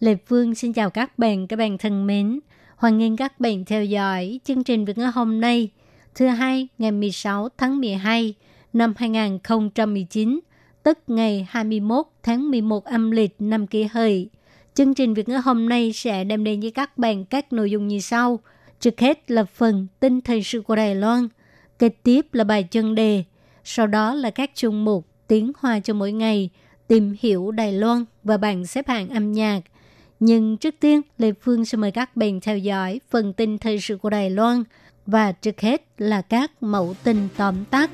[0.00, 2.40] Lê Phương xin chào các bạn, các bạn thân mến.
[2.76, 5.70] Hoan nghênh các bạn theo dõi chương trình Việt ngữ hôm nay,
[6.14, 8.34] thứ hai ngày 16 tháng 12
[8.72, 10.40] năm 2019,
[10.82, 14.30] tức ngày 21 tháng 11 âm lịch năm kỷ hợi.
[14.74, 17.88] Chương trình Việt ngữ hôm nay sẽ đem đến với các bạn các nội dung
[17.88, 18.40] như sau.
[18.80, 21.28] Trước hết là phần tin thời sự của Đài Loan,
[21.78, 23.24] kế tiếp là bài chân đề,
[23.64, 26.50] sau đó là các chung mục tiếng hoa cho mỗi ngày,
[26.88, 29.60] tìm hiểu Đài Loan và bảng xếp hạng âm nhạc.
[30.20, 33.96] Nhưng trước tiên, Lê Phương sẽ mời các bạn theo dõi phần tin thời sự
[33.96, 34.64] của Đài Loan
[35.06, 37.90] và trước hết là các mẫu tin tóm tắt.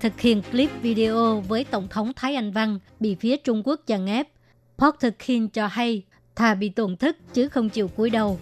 [0.00, 4.06] thực hiện clip video với Tổng thống Thái Anh Văn bị phía Trung Quốc chèn
[4.06, 4.28] ép.
[4.78, 6.02] Park Thực-hin cho hay
[6.36, 8.38] thà bị tổn thất chứ không chịu cúi đầu.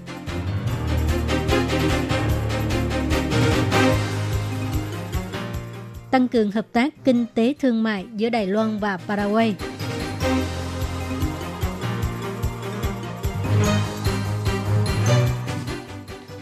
[6.14, 9.54] Tăng cường hợp tác kinh tế thương mại giữa Đài Loan và Paraguay.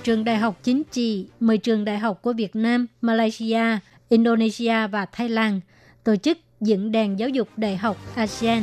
[0.03, 5.07] Trường Đại học Chính trị mời trường đại học của Việt Nam, Malaysia Indonesia và
[5.07, 5.61] Thái Lan
[6.05, 8.63] tổ chức diễn đàn giáo dục đại học ASEAN.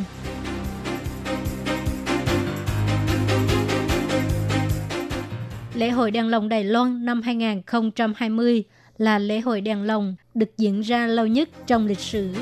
[5.73, 8.63] Lễ hội đèn lồng Đài Loan năm 2020
[8.99, 12.33] là lễ hội đèn lồng được diễn ra lâu nhất trong lịch sử.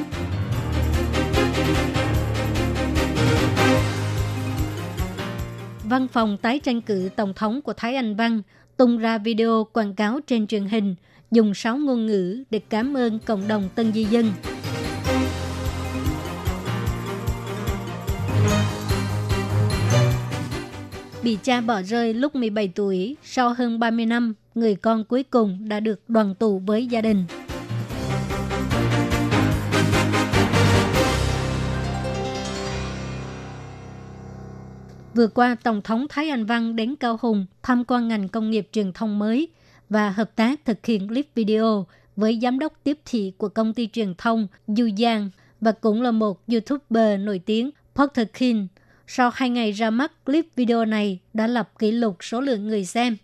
[5.84, 8.42] Văn phòng tái tranh cử Tổng thống của Thái Anh Văn
[8.78, 10.96] tung ra video quảng cáo trên truyền hình–
[11.32, 14.32] dùng 6 ngôn ngữ để cảm ơn cộng đồng tân di dân.
[21.24, 25.70] Bị cha bỏ rơi lúc 17 tuổi, sau hơn 30 năm, người con cuối cùng
[25.70, 27.26] đã được đoàn tụ với gia đình.
[35.14, 38.68] Vừa qua, Tổng thống Thái Anh Văn đến Cao Hùng tham quan ngành công nghiệp
[38.72, 39.50] truyền thông mới
[39.90, 41.86] và hợp tác thực hiện clip video
[42.16, 45.30] với giám đốc tiếp thị của công ty truyền thông Du Giang
[45.62, 48.68] và cũng là một YouTuber nổi tiếng Park King.
[49.08, 52.86] Sau hai ngày ra mắt, clip video này đã lập kỷ lục số lượng người
[52.86, 53.18] xem.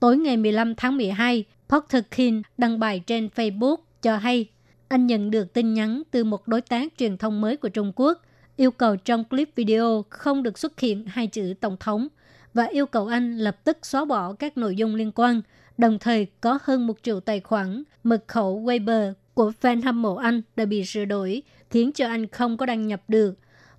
[0.00, 4.50] Tối ngày 15 tháng 12, Porter King đăng bài trên Facebook cho hay
[4.88, 8.22] anh nhận được tin nhắn từ một đối tác truyền thông mới của Trung Quốc
[8.56, 12.08] yêu cầu trong clip video không được xuất hiện hai chữ Tổng thống
[12.54, 15.42] và yêu cầu anh lập tức xóa bỏ các nội dung liên quan–
[15.80, 20.14] Đồng thời có hơn một triệu tài khoản mật khẩu Weibo của fan hâm mộ
[20.14, 23.38] anh đã bị sửa đổi, khiến cho anh không có đăng nhập được.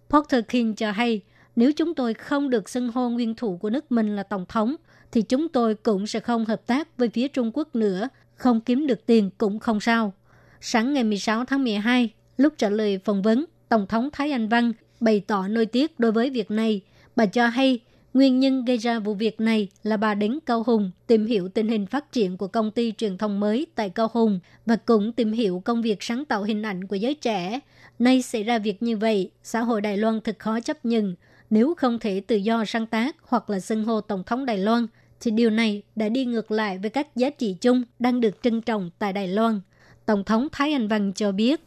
[0.10, 1.22] Porter King cho hay,
[1.56, 4.76] nếu chúng tôi không được xưng hô nguyên thủ của nước mình là Tổng thống,
[5.12, 8.88] thì chúng tôi cũng sẽ không hợp tác với phía Trung Quốc nữa, không kiếm
[8.88, 10.14] được tiền cũng không sao.
[10.62, 14.74] Sáng ngày 16 tháng 12, lúc trả lời phỏng vấn, Tổng thống Thái Anh Văn
[15.00, 16.82] bày tỏ nỗi tiếc đối với việc này.
[17.16, 17.80] Bà cho hay
[18.14, 21.68] Nguyên nhân gây ra vụ việc này là bà đến Cao Hùng tìm hiểu tình
[21.68, 25.32] hình phát triển của công ty truyền thông mới tại Cao Hùng và cũng tìm
[25.32, 27.60] hiểu công việc sáng tạo hình ảnh của giới trẻ.
[28.00, 31.16] Nay xảy ra việc như vậy, xã hội Đài Loan thật khó chấp nhận.
[31.50, 34.88] Nếu không thể tự do sáng tác hoặc là xưng hô Tổng thống Đài Loan,
[35.22, 38.62] thì điều này đã đi ngược lại với các giá trị chung đang được trân
[38.62, 39.62] trọng tại Đài Loan.
[40.06, 41.62] Tổng thống Thái Anh Văn cho biết.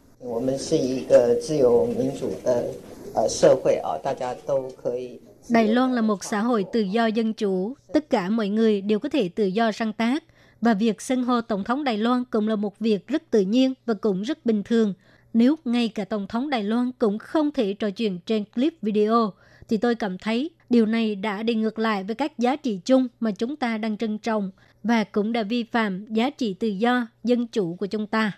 [5.49, 8.99] Đài Loan là một xã hội tự do dân chủ, tất cả mọi người đều
[8.99, 10.23] có thể tự do sáng tác
[10.61, 13.73] và việc xưng hô tổng thống Đài Loan cũng là một việc rất tự nhiên
[13.85, 14.93] và cũng rất bình thường.
[15.33, 19.33] Nếu ngay cả tổng thống Đài Loan cũng không thể trò chuyện trên clip video
[19.69, 23.07] thì tôi cảm thấy điều này đã đi ngược lại với các giá trị chung
[23.19, 24.51] mà chúng ta đang trân trọng
[24.83, 28.31] và cũng đã vi phạm giá trị tự do, dân chủ của chúng ta.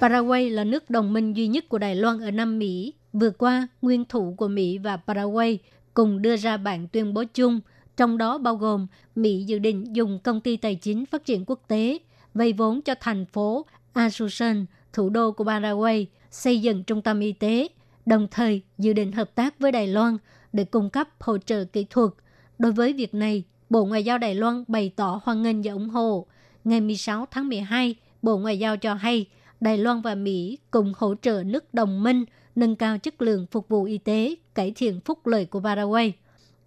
[0.00, 2.94] Paraguay là nước đồng minh duy nhất của Đài Loan ở Nam Mỹ.
[3.12, 5.58] Vừa qua, nguyên thủ của Mỹ và Paraguay
[5.94, 7.60] cùng đưa ra bản tuyên bố chung,
[7.96, 8.86] trong đó bao gồm
[9.16, 11.98] Mỹ dự định dùng công ty tài chính phát triển quốc tế
[12.34, 17.32] vay vốn cho thành phố Asunción, thủ đô của Paraguay, xây dựng trung tâm y
[17.32, 17.68] tế,
[18.06, 20.16] đồng thời dự định hợp tác với Đài Loan
[20.52, 22.10] để cung cấp hỗ trợ kỹ thuật.
[22.58, 25.88] Đối với việc này, Bộ Ngoại giao Đài Loan bày tỏ hoan nghênh và ủng
[25.88, 26.26] hộ.
[26.64, 29.26] Ngày 16 tháng 12, Bộ Ngoại giao cho hay
[29.60, 32.24] Đài Loan và Mỹ cùng hỗ trợ nước đồng minh
[32.54, 36.12] nâng cao chất lượng phục vụ y tế, cải thiện phúc lợi của Paraguay.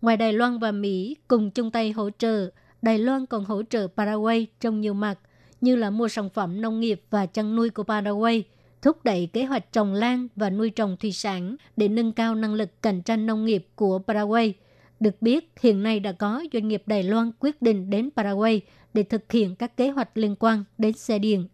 [0.01, 2.50] Ngoài Đài Loan và Mỹ cùng chung tay hỗ trợ,
[2.81, 5.19] Đài Loan còn hỗ trợ Paraguay trong nhiều mặt,
[5.62, 8.44] như là mua sản phẩm nông nghiệp và chăn nuôi của Paraguay,
[8.88, 12.54] thúc đẩy kế hoạch trồng lan và nuôi trồng thủy sản để nâng cao năng
[12.54, 14.54] lực cạnh tranh nông nghiệp của Paraguay.
[15.00, 18.62] Được biết, hiện nay đã có doanh nghiệp Đài Loan quyết định đến Paraguay
[18.94, 21.48] để thực hiện các kế hoạch liên quan đến xe điện.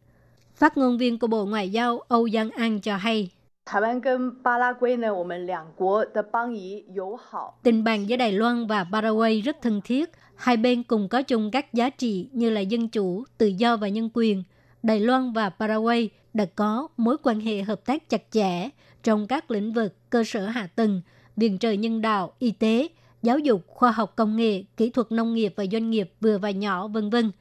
[0.56, 3.30] Phát ngôn viên của Bộ Ngoại giao Âu Giang An cho hay,
[7.64, 10.10] Tình bạn giữa Đài Loan và Paraguay rất thân thiết.
[10.36, 13.88] Hai bên cùng có chung các giá trị như là dân chủ, tự do và
[13.88, 14.44] nhân quyền.
[14.84, 18.70] Đài Loan và Paraguay đã có mối quan hệ hợp tác chặt chẽ
[19.04, 21.02] trong các lĩnh vực cơ sở hạ tầng,
[21.36, 22.88] viện trợ nhân đạo, y tế,
[23.22, 26.52] giáo dục, khoa học công nghệ, kỹ thuật nông nghiệp và doanh nghiệp vừa và
[26.52, 27.32] nhỏ, vân vân.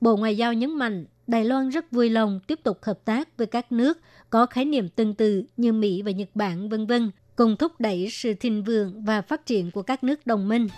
[0.00, 3.46] Bộ Ngoại giao nhấn mạnh Đài Loan rất vui lòng tiếp tục hợp tác với
[3.46, 3.98] các nước
[4.30, 8.08] có khái niệm tương tự như Mỹ và Nhật Bản, vân vân, cùng thúc đẩy
[8.10, 10.68] sự thịnh vượng và phát triển của các nước đồng minh.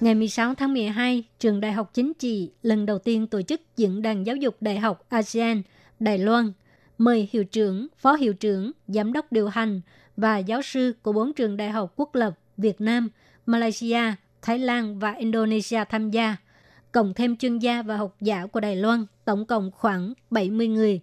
[0.00, 4.02] Ngày 16 tháng 12, Trường Đại học Chính trị lần đầu tiên tổ chức diễn
[4.02, 5.62] đàn giáo dục đại học ASEAN
[5.98, 6.52] Đài Loan,
[6.98, 9.80] mời hiệu trưởng, phó hiệu trưởng, giám đốc điều hành
[10.16, 13.08] và giáo sư của bốn trường đại học quốc lập Việt Nam,
[13.46, 14.02] Malaysia,
[14.42, 16.36] Thái Lan và Indonesia tham gia,
[16.92, 21.00] cộng thêm chuyên gia và học giả của Đài Loan, tổng cộng khoảng 70 người,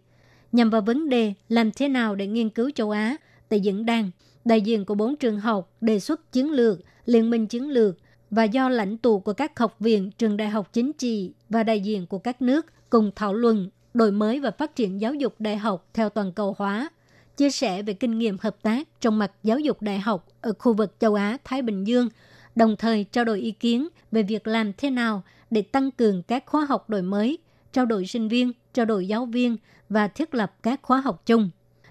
[0.52, 3.16] nhằm vào vấn đề làm thế nào để nghiên cứu châu Á
[3.50, 4.12] tại diễn đàn.
[4.46, 7.98] Đại diện của bốn trường học đề xuất chiến lược, liên minh chiến lược
[8.32, 11.80] và do lãnh tụ của các học viện, trường đại học chính trị và đại
[11.80, 15.58] diện của các nước cùng thảo luận đổi mới và phát triển giáo dục đại
[15.58, 16.90] học theo toàn cầu hóa,
[17.38, 20.74] chia sẻ về kinh nghiệm hợp tác trong mặt giáo dục đại học ở khu
[20.74, 22.10] vực châu Á Thái Bình Dương–
[22.58, 26.44] đồng thời trao đổi ý kiến về việc làm thế nào để tăng cường các
[26.46, 27.38] khóa học đổi mới,
[27.74, 29.58] trao đổi sinh viên, trao đổi giáo viên
[29.90, 31.50] và thiết lập các khóa học chung.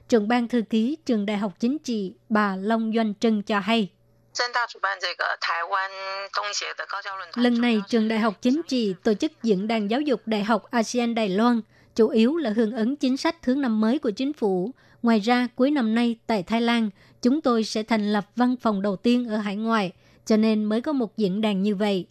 [0.08, 3.90] Trưởng ban thư ký Trường Đại học Chính trị bà Long Doanh Trân cho hay.
[7.34, 10.70] Lần này, Trường Đại học Chính trị tổ chức diễn đàn giáo dục Đại học
[10.70, 11.60] ASEAN Đài Loan,
[11.94, 14.70] chủ yếu là hưởng ứng chính sách thứ năm mới của chính phủ.
[15.02, 16.90] Ngoài ra, cuối năm nay tại Thái Lan,
[17.22, 19.92] chúng tôi sẽ thành lập văn phòng đầu tiên ở hải ngoại–
[20.26, 22.06] cho nên mới có một diễn đàn như vậy.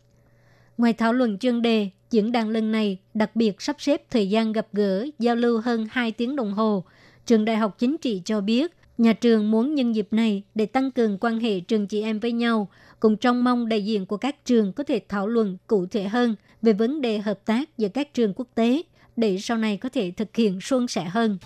[0.78, 4.52] Ngoài thảo luận chuyên đề, diễn đàn lần này đặc biệt sắp xếp thời gian
[4.52, 6.84] gặp gỡ, giao lưu hơn 2 tiếng đồng hồ.
[7.26, 10.92] Trường Đại học Chính trị cho biết, nhà trường muốn nhân dịp này để tăng
[10.92, 12.70] cường quan hệ trường chị em với nhau,
[13.00, 16.36] cùng trong mong đại diện của các trường có thể thảo luận cụ thể hơn
[16.62, 18.82] về vấn đề hợp tác giữa các trường quốc tế
[19.16, 21.38] để sau này có thể thực hiện suôn sẻ hơn.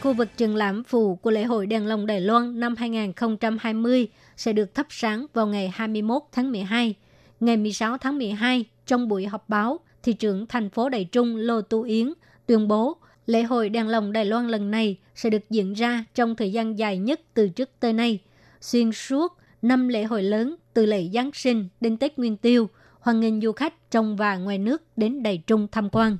[0.00, 4.52] Khu vực trường lãm phù của lễ hội đèn lồng Đài Loan năm 2020 sẽ
[4.52, 6.94] được thắp sáng vào ngày 21 tháng 12.
[7.40, 11.60] Ngày 16 tháng 12, trong buổi họp báo, thị trưởng thành phố Đài Trung Lô
[11.60, 12.12] Tu Yến
[12.46, 12.96] tuyên bố
[13.28, 16.78] lễ hội đèn lồng Đài Loan lần này sẽ được diễn ra trong thời gian
[16.78, 18.18] dài nhất từ trước tới nay,
[18.60, 22.68] xuyên suốt năm lễ hội lớn từ lễ Giáng sinh đến Tết Nguyên Tiêu,
[23.00, 26.16] hoan nghênh du khách trong và ngoài nước đến Đài Trung tham quan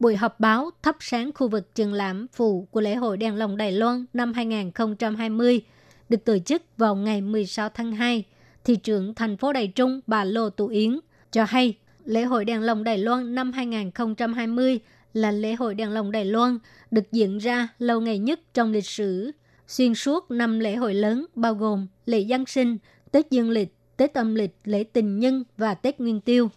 [0.00, 3.56] buổi họp báo thắp sáng khu vực trường lãm phụ của lễ hội đèn lồng
[3.56, 5.60] Đài Loan năm 2020
[6.08, 8.24] được tổ chức vào ngày 16 tháng 2.
[8.64, 10.98] Thị trưởng thành phố Đài Trung bà Lô Tụ Yến
[11.32, 14.80] cho hay lễ hội đèn lồng Đài Loan năm 2020
[15.16, 16.58] là lễ hội đèn lồng Đài Loan
[16.90, 19.30] được diễn ra lâu ngày nhất trong lịch sử.
[19.66, 22.78] Xuyên suốt năm lễ hội lớn bao gồm lễ Giáng sinh,
[23.10, 26.50] Tết Dương lịch, Tết âm lịch, lễ tình nhân và Tết Nguyên tiêu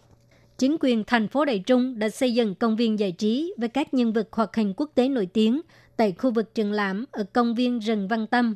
[0.58, 3.94] chính quyền thành phố Đài Trung đã xây dựng công viên giải trí với các
[3.94, 5.60] nhân vật hoạt hình quốc tế nổi tiếng
[5.96, 8.54] tại khu vực trường lãm ở công viên rừng Văn Tâm.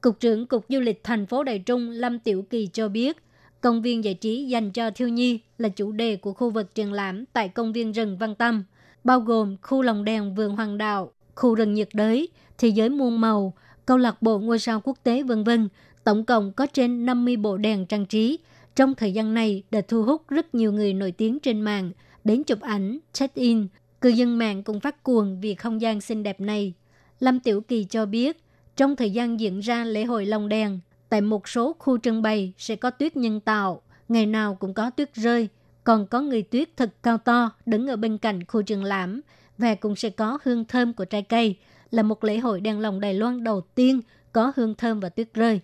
[0.00, 3.16] Cục trưởng Cục Du lịch thành phố Đài Trung Lâm Tiểu Kỳ cho biết,
[3.60, 6.92] công viên giải trí dành cho thiếu nhi là chủ đề của khu vực trường
[6.92, 8.64] lãm tại công viên rừng Văn Tâm,
[9.08, 13.20] bao gồm khu lồng đèn vườn hoàng đạo, khu rừng nhiệt đới, thế giới muôn
[13.20, 13.54] màu,
[13.86, 15.68] câu lạc bộ ngôi sao quốc tế vân vân.
[16.04, 18.38] Tổng cộng có trên 50 bộ đèn trang trí
[18.76, 21.92] trong thời gian này đã thu hút rất nhiều người nổi tiếng trên mạng
[22.24, 23.66] đến chụp ảnh, check-in.
[24.00, 26.72] Cư dân mạng cũng phát cuồng vì không gian xinh đẹp này.
[27.20, 28.44] Lâm Tiểu Kỳ cho biết,
[28.76, 32.52] trong thời gian diễn ra lễ hội lồng đèn, tại một số khu trưng bày
[32.58, 35.48] sẽ có tuyết nhân tạo, ngày nào cũng có tuyết rơi,
[35.88, 39.20] còn có người tuyết thật cao to đứng ở bên cạnh khu trường lãm
[39.58, 41.56] và cũng sẽ có hương thơm của trái cây,
[41.90, 44.00] là một lễ hội đèn lồng Đài Loan đầu tiên
[44.32, 45.60] có hương thơm và tuyết rơi.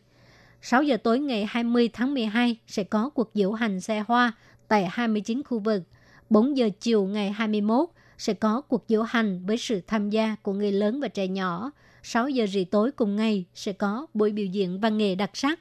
[0.62, 4.33] 6 giờ tối ngày 20 tháng 12 sẽ có cuộc diễu hành xe hoa
[4.69, 5.83] tại 29 khu vực.
[6.31, 7.88] 4 giờ chiều ngày 21
[8.19, 11.71] sẽ có cuộc diễu hành với sự tham gia của người lớn và trẻ nhỏ.
[12.02, 15.61] 6 giờ rưỡi tối cùng ngày sẽ có buổi biểu diễn văn nghệ đặc sắc.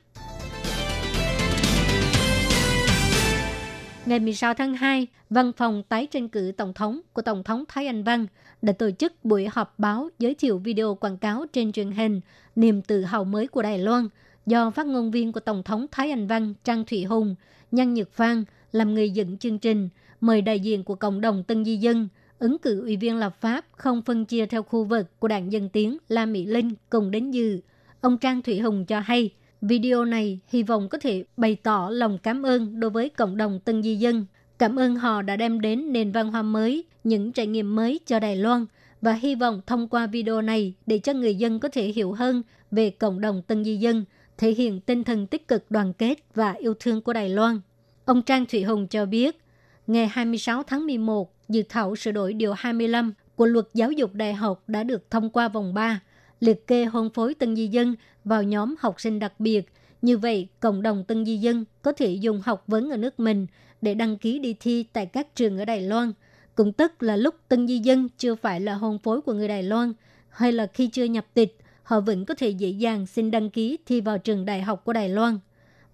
[4.05, 7.87] Ngày 16 tháng 2, Văn phòng tái tranh cử Tổng thống của Tổng thống Thái
[7.87, 8.27] Anh Văn
[8.61, 12.21] đã tổ chức buổi họp báo giới thiệu video quảng cáo trên truyền hình
[12.55, 14.07] Niềm tự hào mới của Đài Loan
[14.45, 17.35] do phát ngôn viên của Tổng thống Thái Anh Văn Trang Thủy Hùng,
[17.71, 19.89] Nhân Nhật Phan làm người dựng chương trình,
[20.21, 22.07] mời đại diện của cộng đồng Tân Di Dân,
[22.39, 25.69] ứng cử ủy viên lập pháp không phân chia theo khu vực của đảng Dân
[25.69, 27.59] Tiến La Mỹ Linh cùng đến dự.
[28.01, 29.29] Ông Trang Thủy Hùng cho hay,
[29.63, 33.59] video này hy vọng có thể bày tỏ lòng cảm ơn đối với cộng đồng
[33.59, 34.25] Tân Di Dân.
[34.59, 38.19] Cảm ơn họ đã đem đến nền văn hóa mới, những trải nghiệm mới cho
[38.19, 38.65] Đài Loan
[39.01, 42.43] và hy vọng thông qua video này để cho người dân có thể hiểu hơn
[42.71, 44.05] về cộng đồng Tân Di Dân,
[44.37, 47.61] thể hiện tinh thần tích cực đoàn kết và yêu thương của Đài Loan.
[48.05, 49.41] Ông Trang Thụy Hùng cho biết,
[49.87, 54.33] ngày 26 tháng 11, dự thảo sửa đổi Điều 25 của luật giáo dục đại
[54.33, 55.99] học đã được thông qua vòng 3,
[56.43, 59.61] liệt kê hôn phối tân di dân vào nhóm học sinh đặc biệt.
[60.01, 63.47] Như vậy, cộng đồng tân di dân có thể dùng học vấn ở nước mình
[63.81, 66.13] để đăng ký đi thi tại các trường ở Đài Loan.
[66.55, 69.63] Cũng tức là lúc tân di dân chưa phải là hôn phối của người Đài
[69.63, 69.93] Loan,
[70.29, 73.77] hay là khi chưa nhập tịch, họ vẫn có thể dễ dàng xin đăng ký
[73.85, 75.39] thi vào trường đại học của Đài Loan.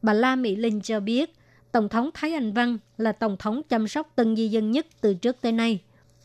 [0.02, 1.34] Bà La Mỹ Linh cho biết,
[1.72, 5.14] Tổng thống Thái Anh Văn là Tổng thống chăm sóc tân di dân nhất từ
[5.14, 5.80] trước tới nay.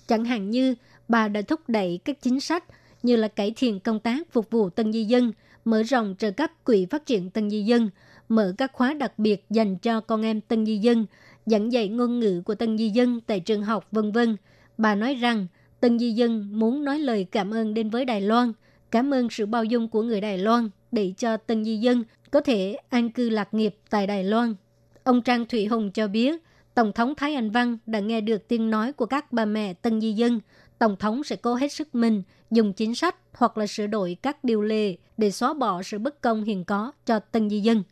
[0.07, 0.75] Chẳng hạn như
[1.09, 2.65] bà đã thúc đẩy các chính sách
[3.05, 5.33] như là cải thiện công tác phục vụ tân di dân,
[5.65, 7.91] mở rộng trợ cấp quỹ phát triển tân di dân,
[8.29, 11.07] mở các khóa đặc biệt dành cho con em tân di dân,
[11.47, 14.37] giảng dạy ngôn ngữ của tân di dân tại trường học, vân vân.
[14.79, 15.47] Bà nói rằng
[15.81, 18.53] tân di dân muốn nói lời cảm ơn đến với Đài Loan,
[18.91, 22.41] cảm ơn sự bao dung của người Đài Loan để cho tân di dân có
[22.41, 24.55] thể an cư lạc nghiệp tại Đài Loan.
[25.05, 26.43] Ông Trang Thủy Hùng cho biết,
[26.75, 30.01] Tổng thống Thái Anh Văn đã nghe được tiếng nói của các bà mẹ tân
[30.01, 30.41] di dân.
[30.79, 34.45] Tổng thống sẽ cố hết sức mình dùng chính sách hoặc là sửa đổi các
[34.45, 37.83] điều lệ để xóa bỏ sự bất công hiện có cho tân di dân.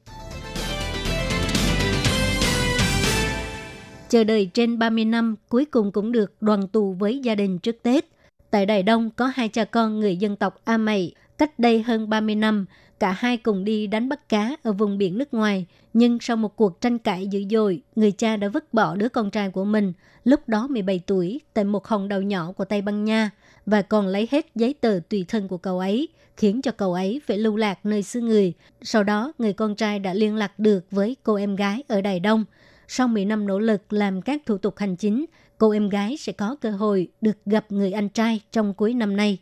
[4.08, 7.82] Chờ đợi trên 30 năm, cuối cùng cũng được đoàn tụ với gia đình trước
[7.82, 8.04] Tết.
[8.50, 11.14] Tại Đài Đông có hai cha con người dân tộc A Mày.
[11.38, 12.66] Cách đây hơn 30 năm,
[13.02, 15.66] cả hai cùng đi đánh bắt cá ở vùng biển nước ngoài.
[15.92, 19.30] Nhưng sau một cuộc tranh cãi dữ dội, người cha đã vứt bỏ đứa con
[19.30, 19.92] trai của mình,
[20.24, 23.30] lúc đó 17 tuổi, tại một hòn đảo nhỏ của Tây Ban Nha,
[23.66, 27.20] và còn lấy hết giấy tờ tùy thân của cậu ấy, khiến cho cậu ấy
[27.26, 28.52] phải lưu lạc nơi xứ người.
[28.82, 32.20] Sau đó, người con trai đã liên lạc được với cô em gái ở Đài
[32.20, 32.44] Đông.
[32.88, 35.24] Sau 10 năm nỗ lực làm các thủ tục hành chính,
[35.58, 39.16] cô em gái sẽ có cơ hội được gặp người anh trai trong cuối năm
[39.16, 39.38] nay.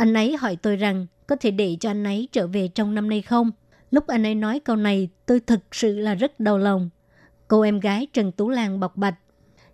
[0.00, 3.08] Anh ấy hỏi tôi rằng có thể để cho anh ấy trở về trong năm
[3.08, 3.50] nay không?
[3.90, 6.90] Lúc anh ấy nói câu này, tôi thực sự là rất đau lòng.
[7.48, 9.14] Cô em gái Trần Tú Lan bộc bạch.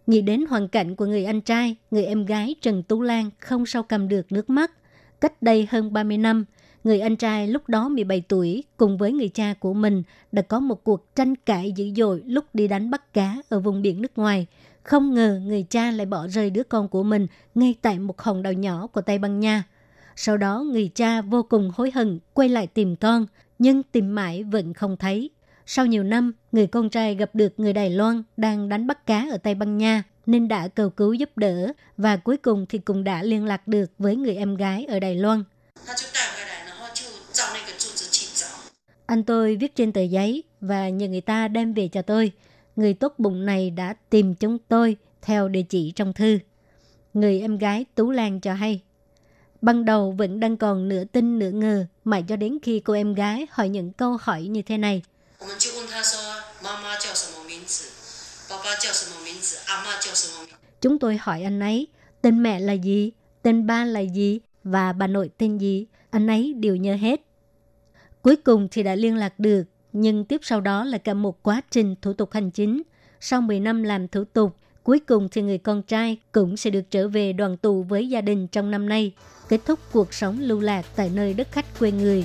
[0.07, 3.67] Nghĩ đến hoàn cảnh của người anh trai, người em gái Trần Tú Lan không
[3.67, 4.73] sao cầm được nước mắt.
[5.21, 6.45] Cách đây hơn 30 năm,
[6.85, 10.03] người anh trai lúc đó 17 tuổi cùng với người cha của mình
[10.33, 13.83] đã có một cuộc tranh cãi dữ dội lúc đi đánh bắt cá ở vùng
[13.83, 14.47] biển nước ngoài.
[14.83, 18.43] Không ngờ người cha lại bỏ rơi đứa con của mình ngay tại một hòn
[18.43, 19.65] đảo nhỏ của Tây Ban Nha.
[20.17, 23.27] Sau đó người cha vô cùng hối hận quay lại tìm con,
[23.59, 25.31] nhưng tìm mãi vẫn không thấy.
[25.67, 29.27] Sau nhiều năm, người con trai gặp được người Đài Loan đang đánh bắt cá
[29.31, 33.05] ở Tây Ban Nha nên đã cầu cứu giúp đỡ và cuối cùng thì cũng
[33.05, 35.45] đã liên lạc được với người em gái ở Đài Loan.
[39.07, 42.33] Anh tôi viết trên tờ giấy và nhờ người ta đem về cho tôi.
[42.77, 46.39] Người tốt bụng này đã tìm chúng tôi theo địa chỉ trong thư.
[47.15, 48.81] Người em gái Tú Lan cho hay.
[49.67, 53.15] Ban đầu vẫn đang còn nửa tin nửa ngờ, mãi cho đến khi cô em
[53.15, 55.03] gái hỏi những câu hỏi như thế này.
[60.81, 61.87] Chúng tôi hỏi anh ấy,
[62.23, 66.55] tên mẹ là gì, tên ba là gì và bà nội tên gì, anh ấy
[66.55, 67.21] đều nhớ hết.
[68.23, 71.63] Cuối cùng thì đã liên lạc được, nhưng tiếp sau đó là cả một quá
[71.71, 72.83] trình thủ tục hành chính.
[73.21, 74.57] Sau 10 năm làm thủ tục,
[74.87, 78.21] cuối cùng thì người con trai cũng sẽ được trở về đoàn tụ với gia
[78.21, 79.13] đình trong năm nay
[79.49, 82.25] kết thúc cuộc sống lưu lạc tại nơi đất khách quê người.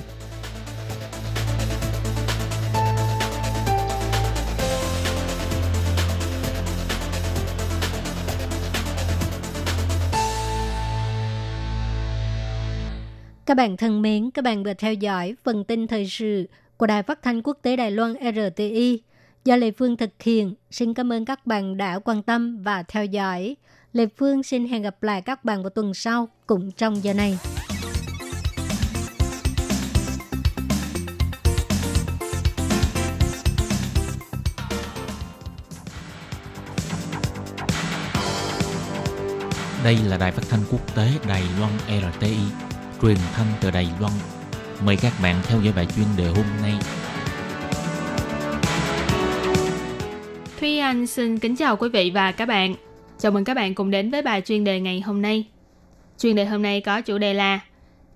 [13.46, 17.02] Các bạn thân mến, các bạn vừa theo dõi phần tin thời sự của Đài
[17.02, 19.02] Phát thanh Quốc tế Đài Loan RTI
[19.44, 20.54] do Lê Phương thực hiện.
[20.70, 23.56] Xin cảm ơn các bạn đã quan tâm và theo dõi.
[23.92, 27.38] Lê Phương xin hẹn gặp lại các bạn vào tuần sau cũng trong giờ này.
[39.84, 42.36] Đây là đài phát thanh quốc tế Đài Loan RTI,
[43.02, 44.12] truyền thanh từ Đài Loan.
[44.84, 46.74] Mời các bạn theo dõi bài chuyên đề hôm nay
[50.62, 52.74] Thúy Anh xin kính chào quý vị và các bạn.
[53.18, 55.44] Chào mừng các bạn cùng đến với bài chuyên đề ngày hôm nay.
[56.18, 57.60] Chuyên đề hôm nay có chủ đề là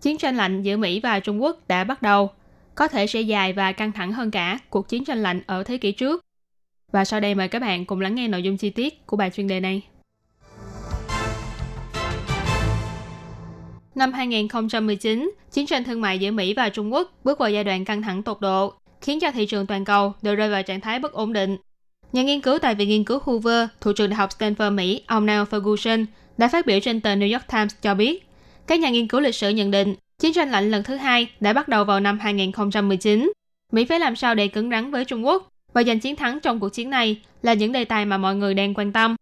[0.01, 2.31] Chiến tranh lạnh giữa Mỹ và Trung Quốc đã bắt đầu,
[2.75, 5.79] có thể sẽ dài và căng thẳng hơn cả cuộc chiến tranh lạnh ở thế
[5.79, 6.25] kỷ trước.
[6.93, 9.31] Và sau đây mời các bạn cùng lắng nghe nội dung chi tiết của bài
[9.31, 9.83] chuyên đề này.
[13.95, 17.85] Năm 2019, chiến tranh thương mại giữa Mỹ và Trung Quốc bước vào giai đoạn
[17.85, 20.99] căng thẳng tột độ, khiến cho thị trường toàn cầu đều rơi vào trạng thái
[20.99, 21.57] bất ổn định.
[22.17, 25.27] Nhà nghiên cứu tại Viện Nghiên cứu Hoover thuộc trường Đại học Stanford Mỹ, ông
[25.27, 26.07] Neil Ferguson,
[26.39, 28.27] đã phát biểu trên tờ New York Times cho biết,
[28.67, 31.53] các nhà nghiên cứu lịch sử nhận định chiến tranh lạnh lần thứ hai đã
[31.53, 33.33] bắt đầu vào năm 2019.
[33.73, 36.61] Mỹ phải làm sao để cứng rắn với Trung Quốc và giành chiến thắng trong
[36.61, 39.17] cuộc chiến này là những đề tài mà mọi người đang quan tâm.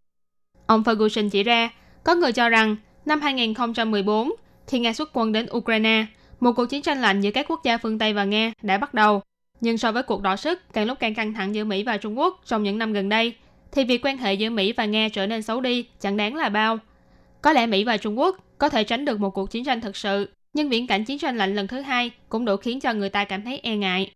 [0.66, 1.70] Ông Ferguson chỉ ra,
[2.04, 4.32] có người cho rằng năm 2014,
[4.66, 6.06] khi Nga xuất quân đến Ukraine,
[6.40, 8.94] một cuộc chiến tranh lạnh giữa các quốc gia phương Tây và Nga đã bắt
[8.94, 9.22] đầu.
[9.61, 12.18] Nhưng so với cuộc đọ sức càng lúc càng căng thẳng giữa Mỹ và Trung
[12.18, 13.34] Quốc trong những năm gần đây,
[13.73, 16.49] thì việc quan hệ giữa Mỹ và Nga trở nên xấu đi chẳng đáng là
[16.49, 16.78] bao.
[17.42, 19.96] Có lẽ Mỹ và Trung Quốc có thể tránh được một cuộc chiến tranh thực
[19.96, 23.08] sự, nhưng viễn cảnh chiến tranh lạnh lần thứ hai cũng đủ khiến cho người
[23.08, 24.11] ta cảm thấy e ngại.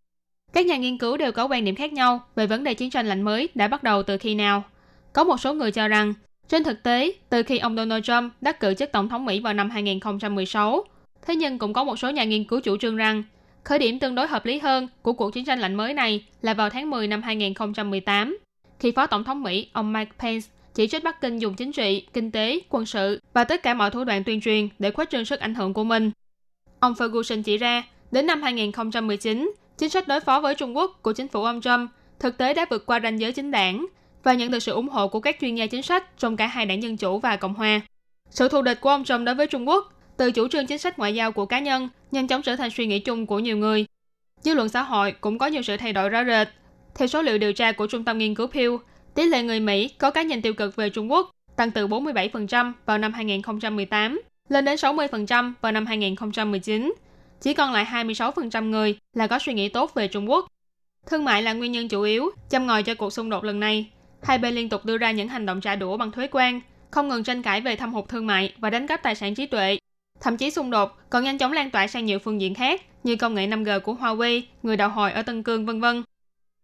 [0.53, 3.07] Các nhà nghiên cứu đều có quan điểm khác nhau về vấn đề chiến tranh
[3.07, 4.63] lạnh mới đã bắt đầu từ khi nào.
[5.13, 6.15] Có một số người cho rằng,
[6.49, 9.55] trên thực tế, từ khi ông Donald Trump đắc cử chức tổng thống Mỹ vào
[9.55, 10.85] năm 2016,
[11.27, 13.23] thế nhưng cũng có một số nhà nghiên cứu chủ trương rằng
[13.69, 16.55] khởi điểm tương đối hợp lý hơn của cuộc chiến tranh lạnh mới này là
[16.55, 18.39] vào tháng 10 năm 2018,
[18.81, 22.07] khi Phó Tổng thống Mỹ ông Mike Pence chỉ trích Bắc Kinh dùng chính trị,
[22.13, 25.25] kinh tế, quân sự và tất cả mọi thủ đoạn tuyên truyền để khuếch trương
[25.25, 26.11] sức ảnh hưởng của mình.
[26.81, 31.13] Ông Ferguson chỉ ra, đến năm 2019, chính sách đối phó với Trung Quốc của
[31.13, 33.87] chính phủ ông Trump thực tế đã vượt qua ranh giới chính đảng
[34.23, 36.67] và nhận được sự ủng hộ của các chuyên gia chính sách trong cả hai
[36.67, 37.81] đảng Dân Chủ và Cộng Hòa.
[38.31, 40.99] Sự thù địch của ông Trump đối với Trung Quốc từ chủ trương chính sách
[40.99, 43.87] ngoại giao của cá nhân nhanh chóng trở thành suy nghĩ chung của nhiều người.
[44.43, 46.49] Dư luận xã hội cũng có nhiều sự thay đổi rõ rệt.
[46.95, 48.79] Theo số liệu điều tra của Trung tâm Nghiên cứu Pew,
[49.15, 52.73] tỷ lệ người Mỹ có cái nhìn tiêu cực về Trung Quốc tăng từ 47%
[52.87, 56.95] vào năm 2018 lên đến 60% vào năm 2019.
[57.41, 60.47] Chỉ còn lại 26% người là có suy nghĩ tốt về Trung Quốc.
[61.07, 63.91] Thương mại là nguyên nhân chủ yếu, châm ngòi cho cuộc xung đột lần này.
[64.23, 67.09] Hai bên liên tục đưa ra những hành động trả đũa bằng thuế quan, không
[67.09, 69.79] ngừng tranh cãi về thâm hụt thương mại và đánh cắp tài sản trí tuệ.
[70.21, 73.17] Thậm chí xung đột còn nhanh chóng lan tỏa sang nhiều phương diện khác như
[73.17, 76.03] công nghệ 5G của Huawei, người đạo hồi ở Tân Cương, vân vân.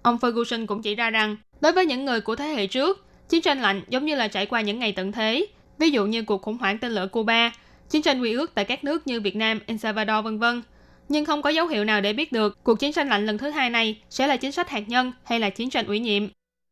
[0.03, 3.43] Ông Ferguson cũng chỉ ra rằng, đối với những người của thế hệ trước, chiến
[3.43, 5.47] tranh lạnh giống như là trải qua những ngày tận thế,
[5.79, 7.53] ví dụ như cuộc khủng hoảng tên lửa Cuba,
[7.91, 10.63] chiến tranh quy ước tại các nước như Việt Nam, El Salvador vân vân.
[11.09, 13.51] Nhưng không có dấu hiệu nào để biết được cuộc chiến tranh lạnh lần thứ
[13.51, 16.23] hai này sẽ là chính sách hạt nhân hay là chiến tranh ủy nhiệm.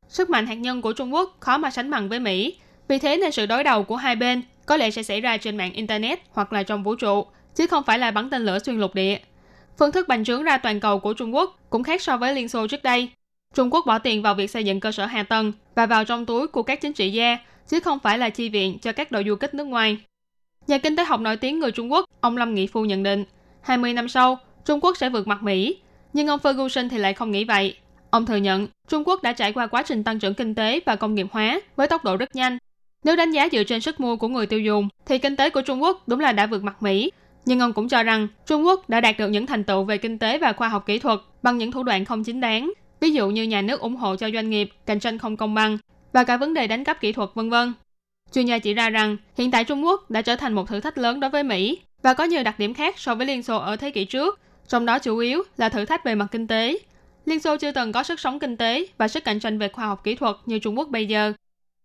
[0.08, 2.56] Sức mạnh hạt nhân của Trung Quốc khó mà sánh bằng với Mỹ,
[2.88, 5.56] vì thế nên sự đối đầu của hai bên có lẽ sẽ xảy ra trên
[5.56, 8.78] mạng Internet hoặc là trong vũ trụ, chứ không phải là bắn tên lửa xuyên
[8.78, 9.18] lục địa.
[9.78, 12.48] Phương thức bành trướng ra toàn cầu của Trung Quốc cũng khác so với Liên
[12.48, 13.08] Xô trước đây.
[13.54, 16.26] Trung Quốc bỏ tiền vào việc xây dựng cơ sở hạ tầng và vào trong
[16.26, 19.24] túi của các chính trị gia, chứ không phải là chi viện cho các đội
[19.26, 19.98] du kích nước ngoài.
[20.66, 23.24] Nhà kinh tế học nổi tiếng người Trung Quốc, ông Lâm Nghị Phu nhận định,
[23.60, 25.76] 20 năm sau, Trung Quốc sẽ vượt mặt Mỹ.
[26.12, 27.76] Nhưng ông Ferguson thì lại không nghĩ vậy.
[28.10, 30.96] Ông thừa nhận Trung Quốc đã trải qua quá trình tăng trưởng kinh tế và
[30.96, 32.58] công nghiệp hóa với tốc độ rất nhanh.
[33.04, 35.62] Nếu đánh giá dựa trên sức mua của người tiêu dùng, thì kinh tế của
[35.62, 37.10] Trung Quốc đúng là đã vượt mặt Mỹ.
[37.44, 40.18] Nhưng ông cũng cho rằng Trung Quốc đã đạt được những thành tựu về kinh
[40.18, 43.30] tế và khoa học kỹ thuật bằng những thủ đoạn không chính đáng, ví dụ
[43.30, 45.78] như nhà nước ủng hộ cho doanh nghiệp, cạnh tranh không công bằng
[46.12, 47.72] và cả vấn đề đánh cắp kỹ thuật vân vân.
[48.32, 50.98] Chuyên gia chỉ ra rằng hiện tại Trung Quốc đã trở thành một thử thách
[50.98, 53.76] lớn đối với Mỹ và có nhiều đặc điểm khác so với Liên Xô ở
[53.76, 56.78] thế kỷ trước, trong đó chủ yếu là thử thách về mặt kinh tế.
[57.24, 59.86] Liên Xô chưa từng có sức sống kinh tế và sức cạnh tranh về khoa
[59.86, 61.32] học kỹ thuật như Trung Quốc bây giờ.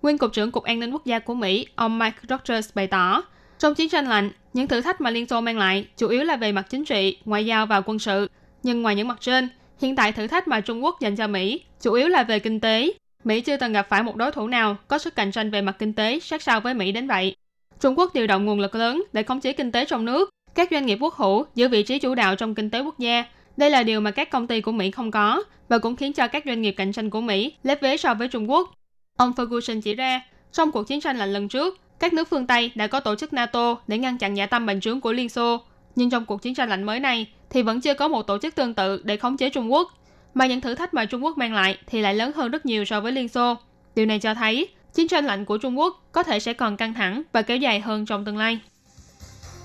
[0.01, 3.23] Nguyên Cục trưởng Cục An ninh Quốc gia của Mỹ, ông Mike Rogers bày tỏ,
[3.59, 6.35] trong chiến tranh lạnh, những thử thách mà Liên Xô mang lại chủ yếu là
[6.35, 8.29] về mặt chính trị, ngoại giao và quân sự.
[8.63, 9.49] Nhưng ngoài những mặt trên,
[9.81, 12.59] hiện tại thử thách mà Trung Quốc dành cho Mỹ chủ yếu là về kinh
[12.59, 12.91] tế.
[13.23, 15.75] Mỹ chưa từng gặp phải một đối thủ nào có sức cạnh tranh về mặt
[15.79, 17.35] kinh tế sát sao với Mỹ đến vậy.
[17.79, 20.29] Trung Quốc điều động nguồn lực lớn để khống chế kinh tế trong nước.
[20.55, 23.23] Các doanh nghiệp quốc hữu giữ vị trí chủ đạo trong kinh tế quốc gia.
[23.57, 26.27] Đây là điều mà các công ty của Mỹ không có và cũng khiến cho
[26.27, 28.73] các doanh nghiệp cạnh tranh của Mỹ lép vế so với Trung Quốc.
[29.17, 30.21] Ông Ferguson chỉ ra,
[30.53, 33.33] trong cuộc chiến tranh lạnh lần trước, các nước phương Tây đã có tổ chức
[33.33, 35.61] NATO để ngăn chặn nhã tâm bành trướng của Liên Xô.
[35.95, 38.55] Nhưng trong cuộc chiến tranh lạnh mới này thì vẫn chưa có một tổ chức
[38.55, 39.93] tương tự để khống chế Trung Quốc.
[40.33, 42.85] Mà những thử thách mà Trung Quốc mang lại thì lại lớn hơn rất nhiều
[42.85, 43.55] so với Liên Xô.
[43.95, 46.93] Điều này cho thấy chiến tranh lạnh của Trung Quốc có thể sẽ còn căng
[46.93, 48.59] thẳng và kéo dài hơn trong tương lai.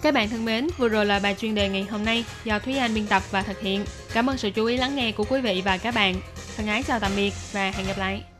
[0.03, 2.77] Các bạn thân mến, vừa rồi là bài chuyên đề ngày hôm nay do Thúy
[2.77, 3.85] Anh biên tập và thực hiện.
[4.13, 6.15] Cảm ơn sự chú ý lắng nghe của quý vị và các bạn.
[6.57, 8.32] Thân ái chào tạm biệt và hẹn gặp lại.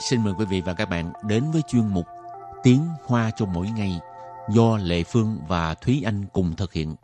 [0.00, 2.06] xin mời quý vị và các bạn đến với chuyên mục
[2.62, 4.00] Tiếng Hoa cho mỗi ngày
[4.48, 6.94] do Lệ Phương và Thúy Anh cùng thực hiện.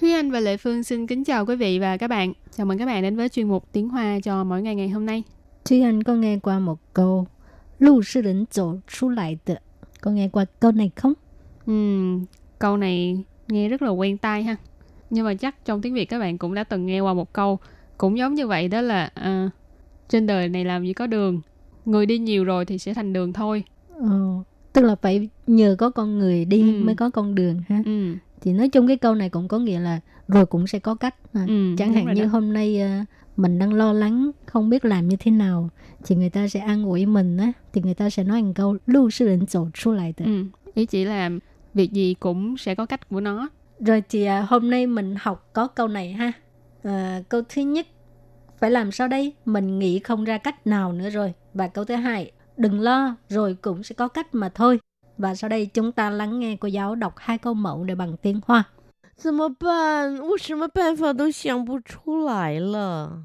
[0.00, 2.32] Thúy Anh và Lệ Phương xin kính chào quý vị và các bạn.
[2.56, 5.06] Chào mừng các bạn đến với chuyên mục Tiếng Hoa cho mỗi ngày ngày hôm
[5.06, 5.22] nay.
[5.64, 7.26] Thúy Anh có nghe qua một câu
[7.78, 9.60] Lưu sư đến走出来的.
[10.00, 11.12] Có nghe qua câu này không?
[11.66, 12.24] Ừm,
[12.58, 14.55] câu này nghe rất là quen tai ha
[15.09, 17.59] nhưng mà chắc trong tiếng việt các bạn cũng đã từng nghe qua một câu
[17.97, 19.49] cũng giống như vậy đó là à,
[20.09, 21.41] trên đời này làm gì có đường
[21.85, 23.63] người đi nhiều rồi thì sẽ thành đường thôi
[23.95, 24.37] ừ.
[24.73, 26.83] tức là phải nhờ có con người đi ừ.
[26.83, 28.13] mới có con đường ha ừ.
[28.41, 31.15] thì nói chung cái câu này cũng có nghĩa là rồi cũng sẽ có cách
[31.33, 32.27] à, ừ, chẳng hạn như đó.
[32.27, 33.05] hôm nay à,
[33.37, 35.69] mình đang lo lắng không biết làm như thế nào
[36.05, 38.77] thì người ta sẽ an ủi mình á thì người ta sẽ nói một câu
[38.87, 40.43] lưu sư đến chỗ lại ừ.
[40.73, 41.29] ý chỉ là
[41.74, 43.48] việc gì cũng sẽ có cách của nó.
[43.80, 46.32] Rồi thì à, hôm nay mình học có câu này ha.
[46.82, 47.86] À, câu thứ nhất
[48.58, 49.32] phải làm sao đây?
[49.44, 51.32] Mình nghĩ không ra cách nào nữa rồi.
[51.54, 54.80] Và câu thứ hai đừng lo rồi cũng sẽ có cách mà thôi.
[55.18, 58.16] Và sau đây chúng ta lắng nghe cô giáo đọc hai câu mẫu để bằng
[58.16, 58.64] tiếng Hoa.
[59.20, 60.20] 怎么办？
[60.20, 63.24] 我什么办法都想不出来了。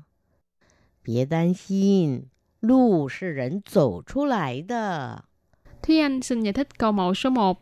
[1.03, 2.29] 别担心，
[2.61, 5.25] 路是人走出来的。
[5.83, 7.61] Thúy Anh xin giải thích câu mẫu số 1.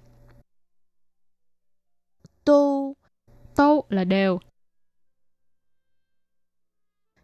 [2.44, 2.96] 都
[3.54, 4.40] Tô là đều.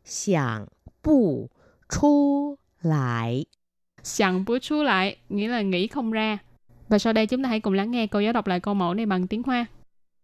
[0.04, 0.66] 想
[1.02, 1.50] 不
[1.88, 3.46] 出来？
[4.02, 6.38] Sẵn bữa chú lại nghĩa là nghĩ không ra.
[6.88, 8.94] Và sau đây chúng ta hãy cùng lắng nghe cô giáo đọc lại câu mẫu
[8.94, 9.66] này bằng tiếng Hoa.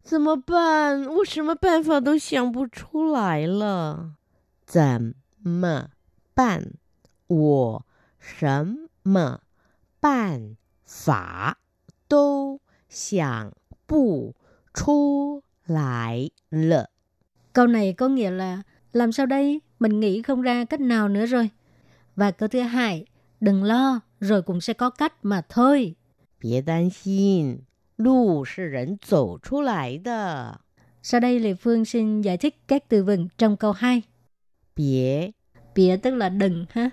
[0.03, 1.07] 怎么办？
[1.07, 4.14] 我什么办法都想不出来了。
[4.66, 5.90] 怎么
[6.35, 6.73] 办？
[7.27, 7.87] 我
[8.18, 9.40] 什么
[10.01, 11.59] 办法
[12.09, 13.53] 都想
[13.87, 14.35] 不
[14.75, 16.87] 出来了。
[17.53, 19.61] Câu này có nghĩa là làm sao đây?
[19.79, 21.51] Mình nghĩ không ra cách nào nữa rồi.
[22.16, 23.05] Và câu thứ hai,
[23.40, 25.97] đừng lo, rồi cũng sẽ có cách mà thôi.
[26.40, 27.64] 别担心，
[27.97, 30.61] 路是人走出来的。
[31.03, 34.03] Sau đây Lê Phương xin giải thích các từ vựng trong câu 2.
[34.77, 35.31] 别
[35.75, 36.90] Bịa tức là đừng ha.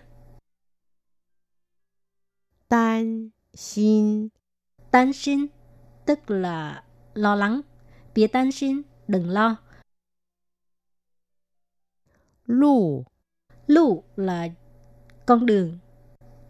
[2.67, 4.29] 担心，
[4.91, 5.47] Tan xin
[6.05, 7.61] tức là lo lắng.
[8.15, 9.55] Bịa tan xin, đừng lo.
[12.47, 13.05] 路
[13.67, 14.47] Lù là
[15.25, 15.77] con đường.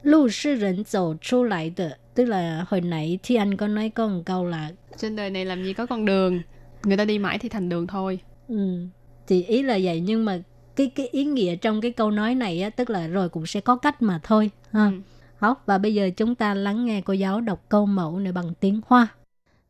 [0.04, 1.89] Lù sư rỉnh dầu chu lại de.
[2.13, 5.45] Tức là hồi nãy thì anh có nói có một câu là Trên đời này
[5.45, 6.41] làm gì có con đường.
[6.84, 8.19] Người ta đi mãi thì thành đường thôi.
[8.47, 8.88] ừ,
[9.28, 10.41] thì ý là vậy nhưng mà
[10.75, 13.62] cái cái ý nghĩa trong cái câu nói này á, tức là rồi cũng sẽ
[13.62, 14.86] có cách mà thôi ha.
[14.86, 14.91] Ừ.
[15.38, 18.54] Học và bây giờ chúng ta lắng nghe cô giáo đọc câu mẫu này bằng
[18.60, 19.08] tiếng Hoa.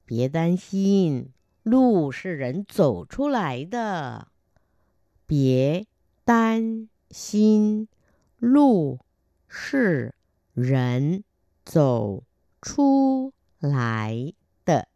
[0.08, 1.32] 别担心，
[1.64, 4.28] 路是人走出来的。
[5.28, 5.86] 别
[6.24, 7.88] 担心，
[8.40, 9.00] 路
[9.48, 10.14] 是
[10.54, 11.24] 人
[11.64, 12.24] 走
[12.62, 14.34] 出来
[14.66, 14.88] 的。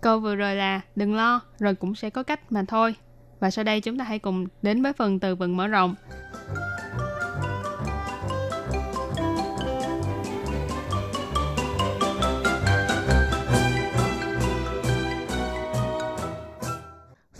[0.00, 2.94] Câu vừa rồi là đừng lo, rồi cũng sẽ có cách mà thôi.
[3.40, 5.94] Và sau đây chúng ta hãy cùng đến với phần từ vựng mở rộng.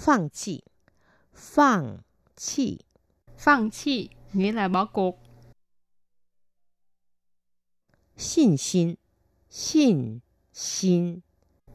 [0.03, 0.65] 放弃，
[1.35, 2.05] 放
[2.37, 2.85] 弃，
[3.37, 5.19] Phân chi nghĩa là bỏ cuộc.
[8.17, 8.97] 信心，
[9.49, 10.21] 信
[10.53, 11.23] 心，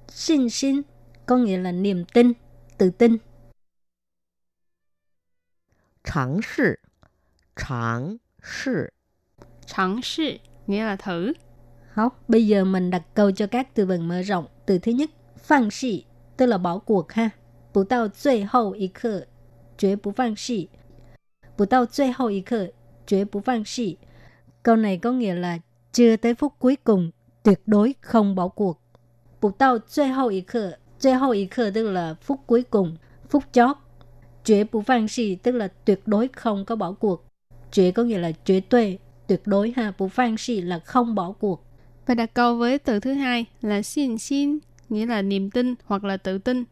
[0.10, 0.82] Xin xin
[1.26, 2.34] có nghĩa là niềm tin,
[2.78, 3.20] tự tin.
[6.04, 6.80] 尝试，
[7.56, 8.94] 尝试，
[9.66, 11.34] Chẳng sự nghĩa là thử.
[11.94, 14.48] Học, bây giờ mình đặt câu cho các từ vựng mở rộng.
[14.66, 16.06] Từ thứ nhất, phang xì,
[16.38, 17.30] tức là bỏ cuộc ha.
[17.78, 19.28] Bù tao 最后一刻,
[19.78, 20.70] 绝不放弃.
[21.58, 22.72] Bù tao 最后一刻,
[23.08, 23.98] 绝不放弃.
[24.64, 25.60] Câu này có nghĩa là
[25.92, 27.12] chưa tới phút cuối cùng,
[27.44, 28.80] tuyệt đối không bỏ cuộc.
[29.42, 32.98] Bù tao 最后一刻,最后一刻 tức là phút cuối cùng,
[33.30, 33.78] phút chót.
[34.46, 37.26] Tuyệt不放弃 tức là tuyệt đối không có bỏ cuộc.
[37.76, 39.94] Tuyệt có nghĩa là tuyệt đối, tuyệt đối ha.
[39.98, 41.66] Bù phang xì là không bỏ cuộc.
[42.06, 46.04] Và đặt câu với từ thứ hai là xin xin nghĩa là niềm tin hoặc
[46.04, 46.64] là tự tin.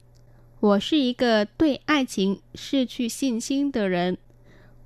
[0.59, 4.17] 我是一个对爱情失去信心的人。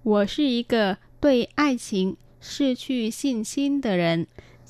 [0.03, 4.27] 我是一个对爱情失去信心的人。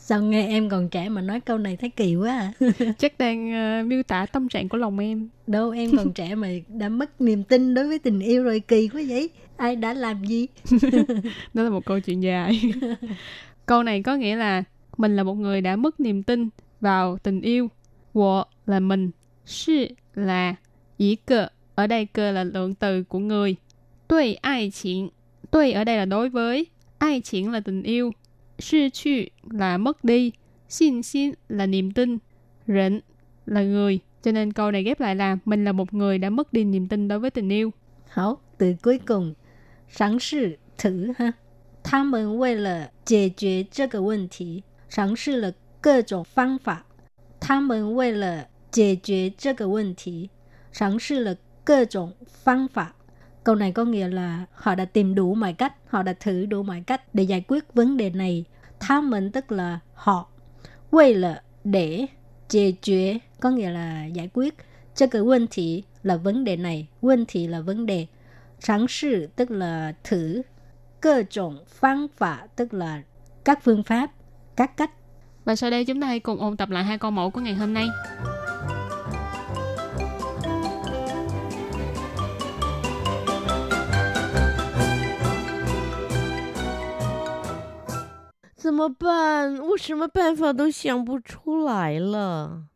[0.07, 2.53] Sao nghe em còn trẻ mà nói câu này thấy kỳ quá à?
[2.97, 5.29] Chắc đang ờ, miêu tả tâm trạng của lòng em.
[5.47, 8.87] Đâu em còn trẻ mà đã mất niềm tin đối với tình yêu rồi kỳ
[8.87, 9.29] quá vậy?
[9.57, 10.47] Ai đã làm gì?
[11.53, 12.61] Đó là một câu chuyện dài.
[13.65, 14.63] câu này có nghĩa là
[14.97, 16.49] mình là một người đã mất niềm tin
[16.81, 17.69] vào tình yêu.
[18.13, 19.11] Wo là mình,
[19.45, 20.55] sư là
[20.99, 21.47] ý cơ.
[21.75, 23.55] Ở đây cơ là lượng từ của người.
[24.09, 25.09] Đối ai chuyện.
[25.51, 26.67] Đối ở đây là đối với.
[26.97, 28.11] Ai chuyện là tình yêu.
[28.59, 29.11] Sư chu
[29.49, 30.31] là mất đi.
[30.69, 32.17] Xin xin là niềm tin.
[32.67, 32.99] Rịnh
[33.45, 33.99] là người.
[34.23, 36.87] Cho nên câu này ghép lại là mình là một người đã mất đi niềm
[36.87, 37.71] tin đối với tình yêu.
[38.07, 39.33] Hảo, từ cuối cùng,
[39.89, 41.33] sáng sự thử ha.
[41.83, 46.83] 他们为了解决这个问题，尝试了各种方法。
[47.39, 50.31] 他们为了解决这个问题，
[50.72, 52.12] 尝试 là cơ trọng
[52.44, 52.92] phương phạm
[53.44, 56.62] Câu này có nghĩa là họ đã tìm đủ mọi cách, họ đã thử đủ
[56.62, 58.44] mọi cách để giải quyết vấn đề này.
[58.80, 60.28] Tha mình tức là họ.
[60.90, 62.06] Quay là để
[62.50, 64.54] giải quyết có nghĩa là giải quyết.
[64.94, 68.06] Cho cái vấn thị là vấn đề này, vấn thị là vấn đề.
[68.60, 70.42] Sáng sự tức là thử.
[71.00, 73.02] Cơ trọng phương phạm tức là
[73.44, 74.10] các phương pháp,
[74.56, 74.90] các cách.
[75.44, 77.54] Và sau đây chúng ta hãy cùng ôn tập lại hai câu mẫu của ngày
[77.54, 77.86] hôm nay.
[88.69, 89.57] 怎么办？
[89.59, 92.67] 我什么办法都想不出来了。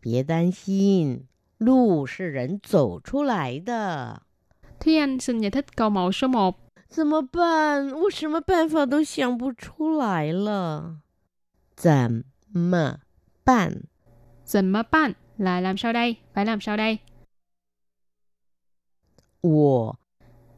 [0.00, 1.26] 别担心，
[1.58, 4.22] 路是人走出来的。
[4.80, 6.54] Thúy Anh xin giải thích câu mẫu số 1.
[6.88, 7.92] 怎么办？
[7.92, 11.00] 我什么办法都想不出来了。
[11.76, 13.00] 怎么
[13.44, 13.88] 办？
[14.46, 16.16] Dần mơ ban là làm sao đây?
[16.34, 16.98] Phải làm sao đây?
[19.42, 19.94] 我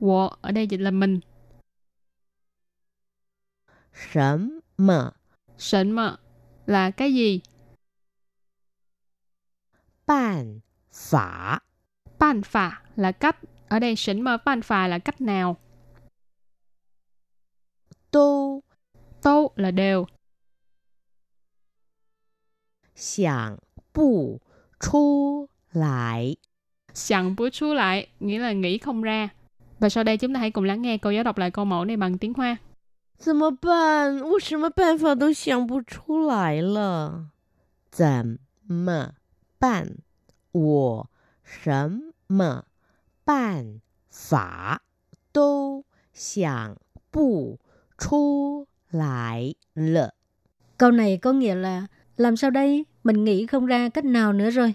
[0.01, 1.21] Wo ở đây dịch là mình.
[3.95, 5.13] 什么
[5.59, 6.17] Sịnh mơ
[6.67, 7.43] là cái gì?
[10.07, 10.61] 办
[10.93, 11.61] 法？
[12.19, 13.37] Ban phà là cách.
[13.69, 15.57] Ở đây sỉnh mơ ban phà là cách nào?
[18.11, 18.63] 都
[19.23, 20.07] Tô là đều.
[22.95, 23.59] 想
[23.93, 24.41] 不
[24.79, 26.37] 出来。
[26.95, 29.29] Sẵn bữa chú lại nghĩa là nghĩ không ra.
[29.79, 31.85] Và sau đây chúng ta hãy cùng lắng nghe cô giáo đọc lại câu mẫu
[31.85, 32.57] này bằng tiếng Hoa.
[33.17, 34.21] 怎么办？
[34.21, 37.31] 我什么办法都想不出来了。
[37.91, 39.15] 怎么
[39.59, 39.99] 办？
[40.53, 41.11] 我
[41.45, 42.65] 什么
[43.25, 44.83] 办法
[45.33, 46.77] 都想
[47.11, 47.59] 不
[47.99, 50.15] 出来了。
[50.79, 52.85] Câu này có nghĩa là làm sao đây?
[53.05, 54.75] Mình nghĩ không ra cách nào nữa rồi.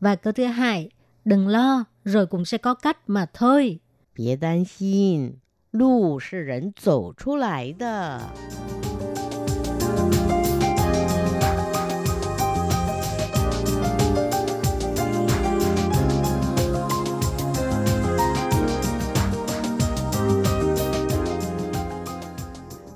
[0.00, 0.90] Và câu thứ hai,
[1.24, 3.80] đừng lo, rồi cũng sẽ có cách mà thôi.
[4.14, 5.40] 别担心，
[5.74, 8.20] 路是人走出来的。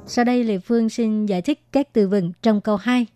[0.07, 3.07] Sau đây Lê Phương xin giải thích các từ vựng trong câu 2.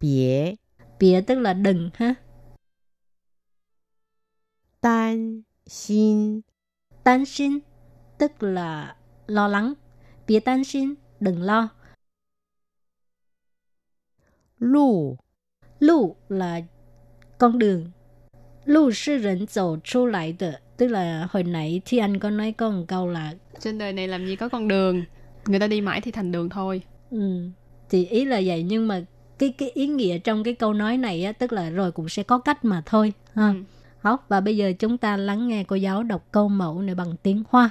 [0.00, 0.54] 别
[0.98, 2.14] Bịa tức là đừng ha.
[4.80, 6.42] 担心，
[7.04, 7.58] Tan xin
[8.19, 8.95] tức là
[9.27, 9.73] lo lắng.
[10.27, 11.69] Bịa tan xin, đừng lo.
[14.59, 15.17] 路
[15.79, 16.61] Lu là
[17.37, 17.91] con đường.
[18.65, 20.53] Lu sư rỉnh dầu chu lại de.
[20.77, 24.07] Tức là hồi nãy thì anh có nói có một câu là Trên đời này
[24.07, 25.03] làm gì có con đường.
[25.45, 26.81] Người ta đi mãi thì thành đường thôi.
[27.11, 27.49] Ừ,
[27.89, 29.01] thì ý là vậy nhưng mà
[29.39, 32.23] cái cái ý nghĩa trong cái câu nói này á, tức là rồi cũng sẽ
[32.23, 33.47] có cách mà thôi ha.
[33.47, 33.53] Ừ.
[33.99, 37.15] Học và bây giờ chúng ta lắng nghe cô giáo đọc câu mẫu này bằng
[37.23, 37.69] tiếng Hoa.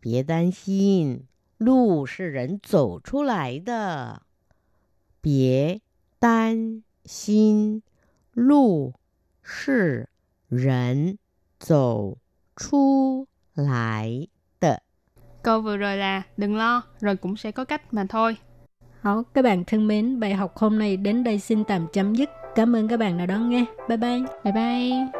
[0.00, 1.26] 别担心，
[1.58, 4.22] 路是人走出来的。
[5.20, 5.80] 别
[6.18, 7.82] 担心，
[8.32, 8.94] 路
[9.42, 10.08] 是
[10.48, 11.18] 人
[11.58, 12.18] 走
[12.54, 14.28] 出来
[14.60, 14.82] 的。
[15.42, 18.36] Câu vừa rồi là đừng lo, rồi cũng sẽ có cách mà thôi.
[19.00, 22.30] Học các bạn thân mến, bài học hôm nay đến đây xin tạm chấm dứt.
[22.54, 23.64] Cảm ơn các bạn đã đón nghe.
[23.88, 24.20] Bye bye.
[24.44, 25.19] Bye bye.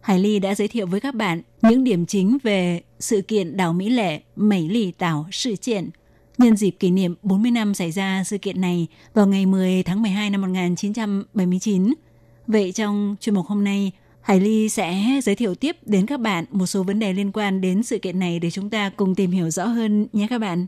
[0.00, 3.72] Hải Ly đã giới thiệu với các bạn những điểm chính về sự kiện đảo
[3.72, 5.90] Mỹ lệ mẩy lì Tảo sự kiện.
[6.38, 10.02] Nhân dịp kỷ niệm 40 năm xảy ra sự kiện này vào ngày 10 tháng
[10.02, 11.94] 12 năm 1979.
[12.46, 16.44] Vậy trong chuyên mục hôm nay, Hải Ly sẽ giới thiệu tiếp đến các bạn
[16.50, 19.30] một số vấn đề liên quan đến sự kiện này để chúng ta cùng tìm
[19.30, 20.66] hiểu rõ hơn nhé các bạn.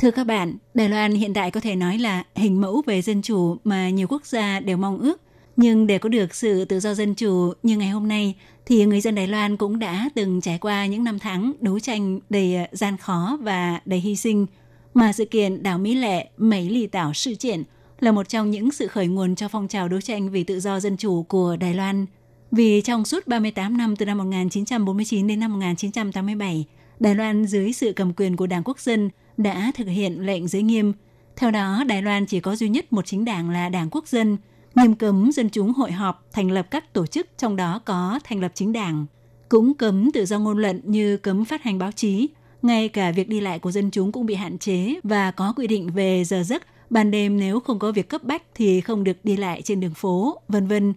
[0.00, 3.22] Thưa các bạn, Đài Loan hiện tại có thể nói là hình mẫu về dân
[3.22, 5.20] chủ mà nhiều quốc gia đều mong ước.
[5.56, 8.34] Nhưng để có được sự tự do dân chủ như ngày hôm nay
[8.66, 12.20] thì người dân Đài Loan cũng đã từng trải qua những năm tháng đấu tranh
[12.30, 14.46] đầy à, gian khó và đầy hy sinh.
[14.94, 17.62] Mà sự kiện đảo Mỹ Lệ Mấy Lì Tảo sự triển
[18.00, 20.80] là một trong những sự khởi nguồn cho phong trào đấu tranh vì tự do
[20.80, 22.06] dân chủ của Đài Loan–
[22.50, 26.64] vì trong suốt 38 năm từ năm 1949 đến năm 1987,
[27.00, 30.62] Đài Loan dưới sự cầm quyền của Đảng Quốc dân đã thực hiện lệnh giới
[30.62, 30.92] nghiêm.
[31.36, 34.36] Theo đó, Đài Loan chỉ có duy nhất một chính đảng là Đảng Quốc dân,
[34.76, 38.40] nghiêm cấm dân chúng hội họp, thành lập các tổ chức, trong đó có thành
[38.40, 39.06] lập chính đảng.
[39.48, 42.28] Cũng cấm tự do ngôn luận như cấm phát hành báo chí,
[42.62, 45.66] ngay cả việc đi lại của dân chúng cũng bị hạn chế và có quy
[45.66, 49.16] định về giờ giấc, ban đêm nếu không có việc cấp bách thì không được
[49.24, 50.94] đi lại trên đường phố, vân vân.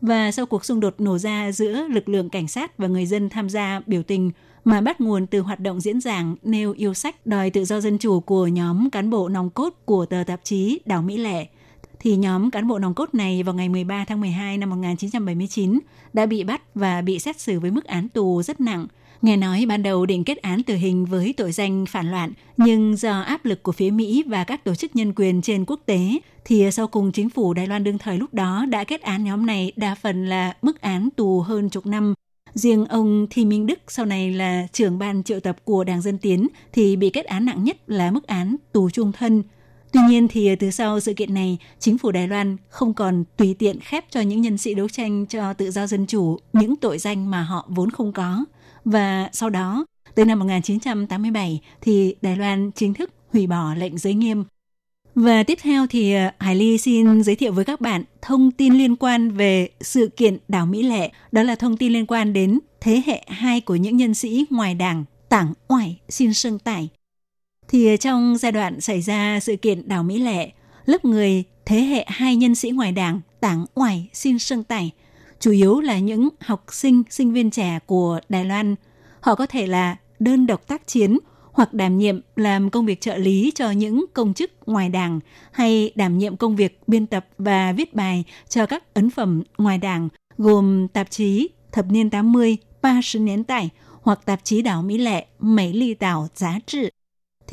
[0.00, 3.28] Và sau cuộc xung đột nổ ra giữa lực lượng cảnh sát và người dân
[3.28, 4.30] tham gia biểu tình
[4.64, 7.98] mà bắt nguồn từ hoạt động diễn giảng nêu yêu sách đòi tự do dân
[7.98, 11.46] chủ của nhóm cán bộ nòng cốt của tờ tạp chí Đảo Mỹ Lệ,
[12.00, 15.78] thì nhóm cán bộ nòng cốt này vào ngày 13 tháng 12 năm 1979
[16.12, 18.86] đã bị bắt và bị xét xử với mức án tù rất nặng.
[19.22, 22.96] Nghe nói ban đầu định kết án tử hình với tội danh phản loạn, nhưng
[22.96, 26.18] do áp lực của phía Mỹ và các tổ chức nhân quyền trên quốc tế
[26.44, 29.46] thì sau cùng chính phủ Đài Loan đương thời lúc đó đã kết án nhóm
[29.46, 32.14] này đa phần là mức án tù hơn chục năm.
[32.54, 36.18] Riêng ông Thi Minh Đức sau này là trưởng ban triệu tập của Đảng Dân
[36.18, 39.42] Tiến thì bị kết án nặng nhất là mức án tù trung thân.
[39.94, 43.24] Tuy nhiên thì ờ, từ sau sự kiện này, chính phủ Đài Loan không còn
[43.36, 46.76] tùy tiện khép cho những nhân sĩ đấu tranh cho tự do dân chủ những
[46.76, 48.44] tội danh mà họ vốn không có.
[48.84, 54.14] Và sau đó, từ năm 1987 thì Đài Loan chính thức hủy bỏ lệnh giới
[54.14, 54.44] nghiêm
[55.14, 58.74] và tiếp theo thì ờ, Hải Ly xin giới thiệu với các bạn thông tin
[58.74, 61.10] liên quan về sự kiện đảo Mỹ Lệ.
[61.32, 64.74] Đó là thông tin liên quan đến thế hệ hai của những nhân sĩ ngoài
[64.74, 66.88] đảng Tảng Oải xin sưng tải.
[67.68, 70.50] Thì trong giai đoạn xảy ra sự kiện đảo Mỹ Lệ,
[70.86, 74.92] lớp người thế hệ hai nhân sĩ ngoài đảng tảng ngoài xin sân tài
[75.40, 78.74] chủ yếu là những học sinh, sinh viên trẻ của Đài Loan.
[79.20, 81.18] Họ có thể là đơn độc tác chiến
[81.52, 85.20] hoặc đảm nhiệm làm công việc trợ lý cho những công chức ngoài đảng
[85.52, 89.78] hay đảm nhiệm công việc biên tập và viết bài cho các ấn phẩm ngoài
[89.78, 93.70] đảng gồm tạp chí thập niên 80, 30 niên tải
[94.02, 96.90] hoặc tạp chí đảo Mỹ Lệ, Mỹ Ly Đảo Giá Trị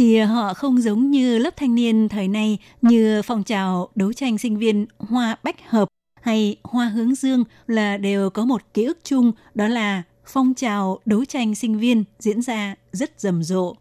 [0.01, 4.37] thì họ không giống như lớp thanh niên thời nay như phong trào đấu tranh
[4.37, 5.87] sinh viên Hoa Bách Hợp
[6.21, 10.99] hay Hoa Hướng Dương là đều có một ký ức chung đó là phong trào
[11.05, 13.75] đấu tranh sinh viên diễn ra rất rầm rộ.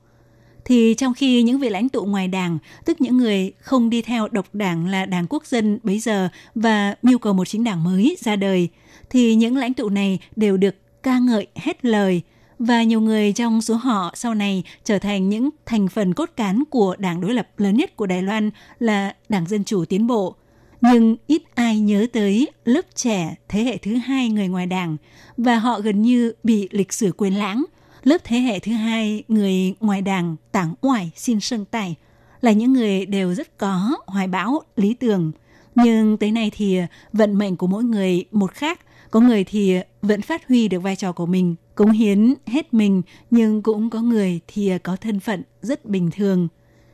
[0.64, 4.28] Thì trong khi những vị lãnh tụ ngoài đảng, tức những người không đi theo
[4.28, 8.16] độc đảng là đảng quốc dân bấy giờ và mưu cầu một chính đảng mới
[8.20, 8.68] ra đời,
[9.10, 12.22] thì những lãnh tụ này đều được ca ngợi hết lời
[12.60, 16.62] và nhiều người trong số họ sau này trở thành những thành phần cốt cán
[16.70, 20.34] của đảng đối lập lớn nhất của Đài Loan là Đảng Dân Chủ Tiến Bộ.
[20.80, 24.96] Nhưng ít ai nhớ tới lớp trẻ thế hệ thứ hai người ngoài đảng
[25.36, 27.64] và họ gần như bị lịch sử quên lãng–
[28.02, 31.94] lớp thế hệ thứ hai người ngoài đảng tảng ngoài xin sân tài
[32.40, 35.32] là những người đều rất có hoài bão, lý tưởng.
[35.74, 36.78] Nhưng tới nay thì
[37.12, 38.80] vận mệnh của mỗi người một khác
[39.10, 43.02] có người thì vẫn phát huy được vai trò của mình cống hiến hết mình
[43.30, 46.48] nhưng cũng có người thì có thân phận rất bình thường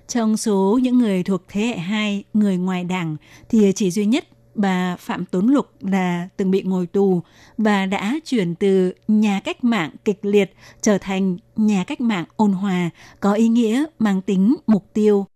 [0.08, 3.16] trong số những người thuộc thế hệ hai người ngoài đảng
[3.48, 4.24] thì chỉ duy nhất
[4.56, 7.22] bà Phạm Tốn Lục là từng bị ngồi tù
[7.58, 12.52] và đã chuyển từ nhà cách mạng kịch liệt trở thành nhà cách mạng ôn
[12.52, 12.90] hòa,
[13.20, 15.26] có ý nghĩa mang tính mục tiêu.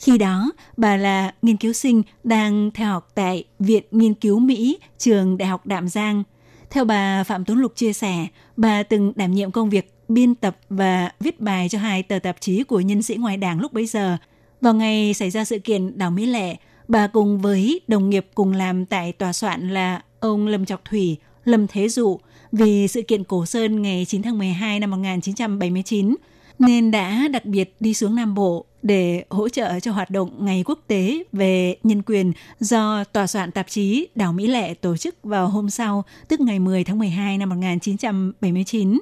[0.00, 4.78] Khi đó, bà là nghiên cứu sinh đang theo học tại Viện Nghiên cứu Mỹ,
[4.98, 6.22] trường Đại học Đạm Giang.
[6.70, 8.26] Theo bà Phạm Tuấn Lục chia sẻ,
[8.56, 12.40] bà từng đảm nhiệm công việc biên tập và viết bài cho hai tờ tạp
[12.40, 14.16] chí của nhân sĩ ngoài đảng lúc bấy giờ
[14.60, 16.56] Vào ngày xảy ra sự kiện đảo Mỹ Lệ,
[16.88, 21.16] bà cùng với đồng nghiệp cùng làm tại tòa soạn là ông Lâm Trọc Thủy,
[21.44, 22.18] Lâm Thế Dụ
[22.52, 26.16] vì sự kiện Cổ Sơn ngày 9 tháng 12 năm 1979
[26.58, 30.64] nên đã đặc biệt đi xuống Nam Bộ để hỗ trợ cho hoạt động Ngày
[30.66, 35.14] Quốc tế về Nhân quyền do tòa soạn tạp chí Đảo Mỹ Lệ tổ chức
[35.22, 39.00] vào hôm sau, tức ngày 10 tháng 12 năm 1979.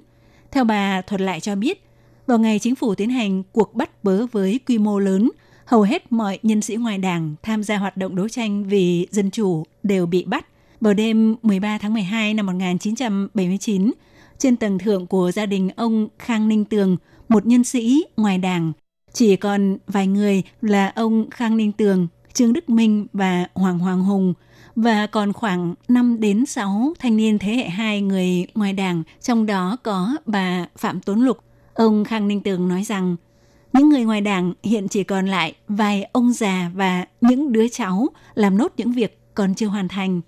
[0.51, 1.85] Theo bà thuật lại cho biết,
[2.27, 5.31] vào ngày chính phủ tiến hành cuộc bắt bớ với quy mô lớn,
[5.65, 9.31] hầu hết mọi nhân sĩ ngoài đảng tham gia hoạt động đấu tranh vì dân
[9.31, 10.47] chủ đều bị bắt.
[10.81, 13.93] Vào đêm 13 tháng 12 năm 1979,
[14.39, 16.97] trên tầng thượng của gia đình ông Khang Ninh Tường,
[17.29, 18.73] một nhân sĩ ngoài đảng,
[19.13, 24.03] chỉ còn vài người là ông Khang Ninh Tường, Trương Đức Minh và Hoàng Hoàng
[24.03, 24.35] Hùng
[24.77, 29.47] và còn khoảng 5 đến 6 thanh niên thế hệ 2 người ngoài đảng, trong
[29.47, 31.39] đó có bà Phạm Tốn Lục.
[31.75, 33.17] Ông Khang Ninh Tường nói rằng
[33.73, 38.09] những người ngoài đảng hiện chỉ còn lại vài ông già và những đứa cháu
[38.35, 40.21] làm nốt những việc còn chưa hoàn thành.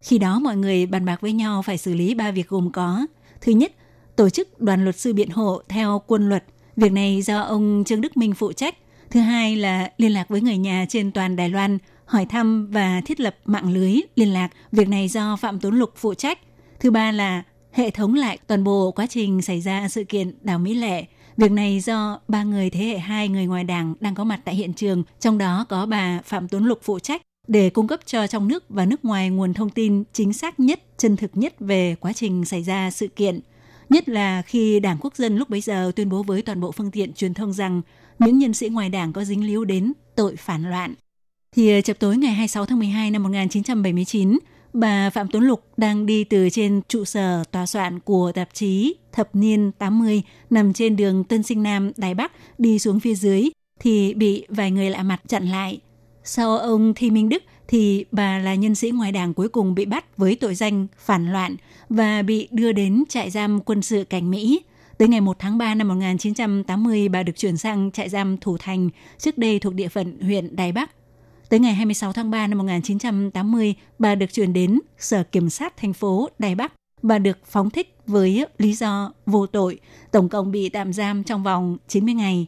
[0.00, 3.06] Khi đó mọi người bàn bạc với nhau phải xử lý ba việc gồm có.
[3.40, 3.72] Thứ nhất,
[4.16, 6.44] tổ chức đoàn luật sư biện hộ theo quân luật.
[6.76, 8.74] Việc này do ông Trương Đức Minh phụ trách.
[9.10, 13.00] Thứ hai là liên lạc với người nhà trên toàn Đài Loan, hỏi thăm và
[13.04, 14.48] thiết lập mạng lưới liên lạc.
[14.72, 16.38] Việc này do Phạm Tuấn Lục phụ trách.
[16.80, 20.58] Thứ ba là hệ thống lại toàn bộ quá trình xảy ra sự kiện đảo
[20.58, 21.04] Mỹ Lệ.
[21.36, 24.54] Việc này do ba người thế hệ hai người ngoài đảng đang có mặt tại
[24.54, 28.26] hiện trường, trong đó có bà Phạm Tuấn Lục phụ trách để cung cấp cho
[28.26, 31.96] trong nước và nước ngoài nguồn thông tin chính xác nhất, chân thực nhất về
[32.00, 33.40] quá trình xảy ra sự kiện.
[33.94, 36.90] Nhất là khi Đảng Quốc dân lúc bấy giờ tuyên bố với toàn bộ phương
[36.90, 37.82] tiện truyền thông rằng
[38.18, 40.94] những nhân sĩ ngoài đảng có dính líu đến tội phản loạn.
[41.52, 44.38] Thì ờ, chập tối ngày 26 tháng 12 năm 1979,
[44.72, 48.94] bà Phạm Tuấn Lục đang đi từ trên trụ sở tòa soạn của tạp chí
[49.12, 53.50] Thập niên 80 nằm trên đường Tân Sinh Nam, Đài Bắc đi xuống phía dưới
[53.80, 55.80] thì bị vài người lạ mặt chặn lại.
[56.24, 59.84] Sau ông Thi Minh Đức thì bà là nhân sĩ ngoài đảng cuối cùng bị
[59.84, 61.56] bắt với tội danh phản loạn
[61.88, 64.62] và bị đưa đến trại giam quân sự cảnh Mỹ.
[64.98, 68.90] Tới ngày 1 tháng 3 năm 1980, bà được chuyển sang trại giam Thủ Thành,
[69.18, 70.90] trước đây thuộc địa phận huyện Đài Bắc.
[71.48, 75.92] Tới ngày 26 tháng 3 năm 1980, bà được chuyển đến Sở Kiểm sát thành
[75.92, 76.72] phố Đài Bắc.
[77.02, 79.80] Bà được phóng thích với lý do vô tội,
[80.12, 82.46] tổng cộng bị tạm giam trong vòng 90 ngày.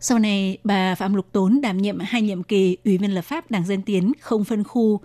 [0.00, 3.50] Sau này, bà Phạm Lục Tốn đảm nhiệm hai nhiệm kỳ Ủy viên lập pháp
[3.50, 5.00] Đảng Dân Tiến không phân khu.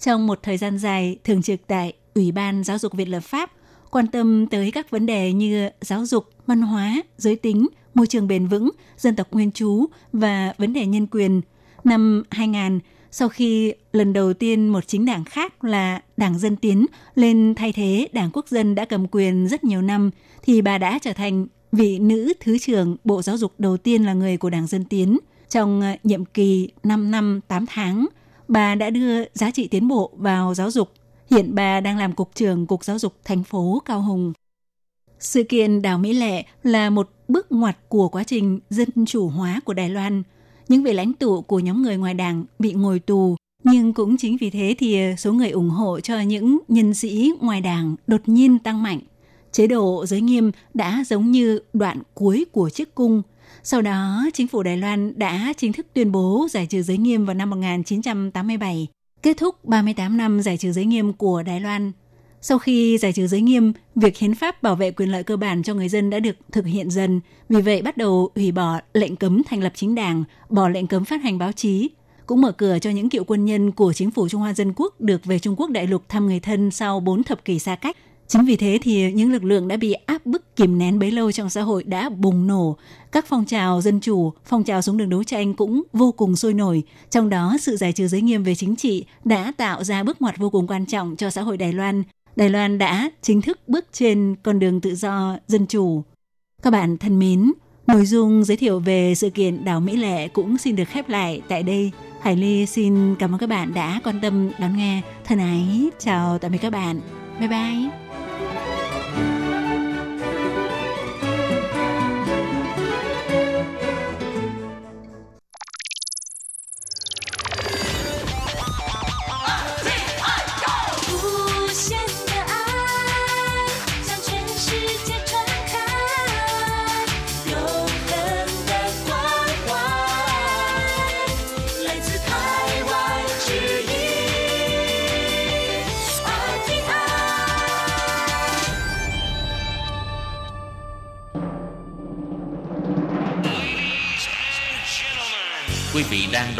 [0.00, 3.52] Trong một thời gian dài, thường trực tại Ủy ban Giáo dục Viện lập pháp,
[3.90, 8.28] quan tâm tới các vấn đề như giáo dục, văn hóa, giới tính, môi trường
[8.28, 11.40] bền vững, dân tộc nguyên trú và vấn đề nhân quyền.
[11.84, 12.80] Năm 2000,
[13.10, 17.72] sau khi lần đầu tiên một chính đảng khác là Đảng Dân Tiến lên thay
[17.72, 20.10] thế Đảng Quốc dân đã cầm quyền rất nhiều năm,
[20.42, 24.12] thì bà đã trở thành vị nữ Thứ trưởng Bộ Giáo dục đầu tiên là
[24.12, 25.18] người của Đảng Dân Tiến.
[25.48, 28.06] Trong ờ, nhiệm kỳ 5 năm 8 tháng,
[28.48, 30.92] bà đã đưa giá trị tiến bộ vào giáo dục.
[31.30, 34.32] Hiện bà đang làm Cục trưởng Cục Giáo dục thành phố Cao Hùng.
[35.18, 39.60] Sự kiện Đảo Mỹ Lệ là một bước ngoặt của quá trình dân chủ hóa
[39.64, 40.22] của Đài Loan.
[40.68, 44.36] Những vị lãnh tụ của nhóm người ngoài đảng bị ngồi tù, nhưng cũng chính
[44.36, 48.20] vì thế thì ờ, số người ủng hộ cho những nhân sĩ ngoài đảng đột
[48.26, 49.00] nhiên tăng mạnh–
[49.56, 53.22] Chế độ giới nghiêm đã giống như đoạn cuối của chiếc cung.
[53.62, 57.24] Sau đó, chính phủ Đài Loan đã chính thức tuyên bố giải trừ giới nghiêm
[57.26, 58.86] vào năm 1987,
[59.22, 61.92] kết thúc 38 năm giải trừ giới nghiêm của Đài Loan.
[62.40, 65.62] Sau khi giải trừ giới nghiêm, việc hiến pháp bảo vệ quyền lợi cơ bản
[65.62, 69.16] cho người dân đã được thực hiện dần, vì vậy bắt đầu hủy bỏ lệnh
[69.16, 71.90] cấm thành lập chính đảng, bỏ lệnh cấm phát hành báo chí,
[72.26, 75.00] cũng mở cửa cho những cựu quân nhân của chính phủ Trung Hoa Dân Quốc
[75.00, 77.96] được về Trung Quốc đại lục thăm người thân sau 4 thập kỷ xa cách.
[78.28, 81.32] Chính vì thế thì những lực lượng đã bị áp bức kìm nén bấy lâu
[81.32, 82.76] trong xã hội đã bùng nổ.
[83.12, 86.54] Các phong trào dân chủ, phong trào xuống đường đấu tranh cũng vô cùng sôi
[86.54, 86.82] nổi.
[87.10, 90.38] Trong đó, sự giải trừ giới nghiêm về chính trị đã tạo ra bước ngoặt
[90.38, 92.02] vô cùng quan trọng cho xã hội Đài Loan.
[92.36, 96.02] Đài Loan đã chính thức bước trên con đường tự do, dân chủ.
[96.62, 97.52] Các bạn thân mến,
[97.86, 101.40] nội dung giới thiệu về sự kiện đảo Mỹ Lệ cũng xin được khép lại
[101.48, 101.90] tại đây.
[102.20, 105.02] Hải Ly xin cảm ơn các bạn đã quan tâm đón nghe.
[105.24, 107.00] Thân ái, chào tạm biệt các bạn.
[107.38, 108.05] Bye bye.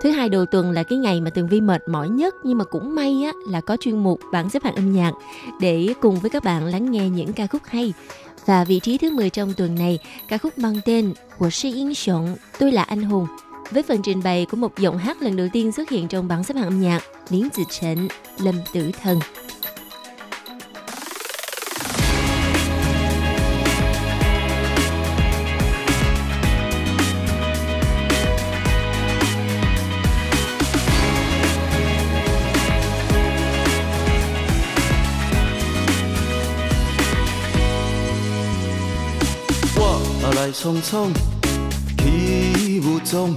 [0.00, 2.64] Thứ hai đầu tuần là cái ngày mà Tường Vi mệt mỏi nhất nhưng mà
[2.64, 5.12] cũng may á là có chuyên mục bảng xếp hạng âm nhạc
[5.60, 7.92] để cùng với các bạn lắng nghe những ca khúc hay.
[8.46, 11.94] Và vị trí thứ 10 trong tuần này, ca khúc mang tên của Si Yên
[11.94, 13.26] Xuân Tôi là anh hùng.
[13.70, 16.44] Với phần trình bày của một giọng hát lần đầu tiên xuất hiện trong bảng
[16.44, 19.18] xếp hạng âm nhạc, Liến Tử Trịnh, Lâm Tử Thần.
[40.60, 41.12] 匆匆，
[41.98, 43.32] 起雾中，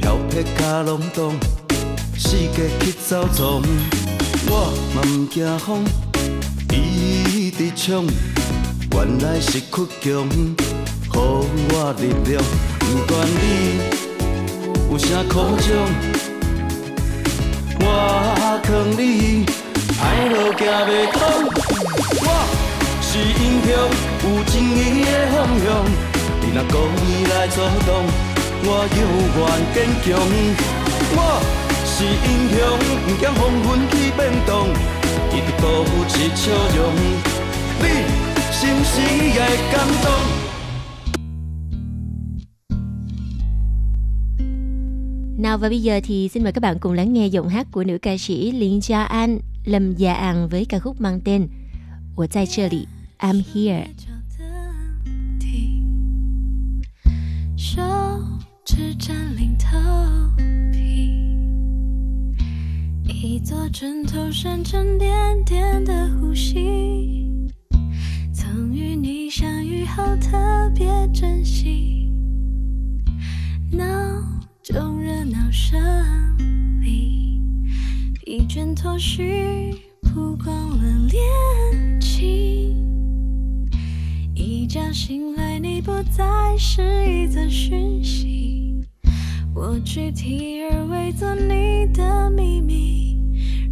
[0.00, 1.34] 飘撇卡拢动，
[2.16, 3.62] 世界去走闯。
[4.48, 5.84] 我嘛毋惊风，
[6.72, 8.06] 一直冲，
[8.92, 10.56] 原来是倔强，予
[11.12, 12.42] 我力量。
[12.78, 13.42] 不管你
[14.90, 15.68] 有啥苦衷，
[17.80, 19.44] 我劝你，
[20.00, 21.20] 歹路行袂通。
[22.22, 22.26] 我
[23.02, 23.68] 是英雄，
[24.24, 26.09] 有正义的方向。
[26.41, 27.89] 你若故意来阻挡，
[28.63, 29.01] 我永
[29.35, 29.41] 远
[29.73, 30.05] 坚强。
[31.17, 31.19] 我
[31.85, 32.57] 是英雄，
[33.05, 34.51] 不惊风云去变动，
[35.31, 35.63] 一直保
[36.07, 36.43] 持笑
[36.75, 36.79] 容。
[37.79, 37.83] 你
[38.51, 40.05] 是不是也会感动？
[45.37, 47.83] Nào và bây giờ thì xin mời các bạn cùng lắng nghe giọng hát của
[47.83, 51.47] nữ ca sĩ Liên Gia An, Lâm Gia An với ca khúc mang tên
[52.15, 52.87] 我在这里
[53.19, 53.85] I'm Here。
[57.72, 57.80] 手
[58.64, 59.78] 指占领头
[60.72, 61.12] 皮，
[63.04, 67.48] 一座枕头山沉甸甸的呼吸。
[68.32, 70.36] 曾与你相遇后特
[70.74, 72.12] 别珍惜，
[73.70, 73.86] 闹
[74.64, 75.80] 钟热闹声
[76.80, 77.40] 里，
[78.14, 82.74] 疲倦脱序，曝光了恋情。
[84.34, 85.39] 一觉醒来，
[85.90, 86.80] 不再是
[87.12, 88.80] 一则讯息。
[89.52, 93.18] 我具体而伪作你的秘密，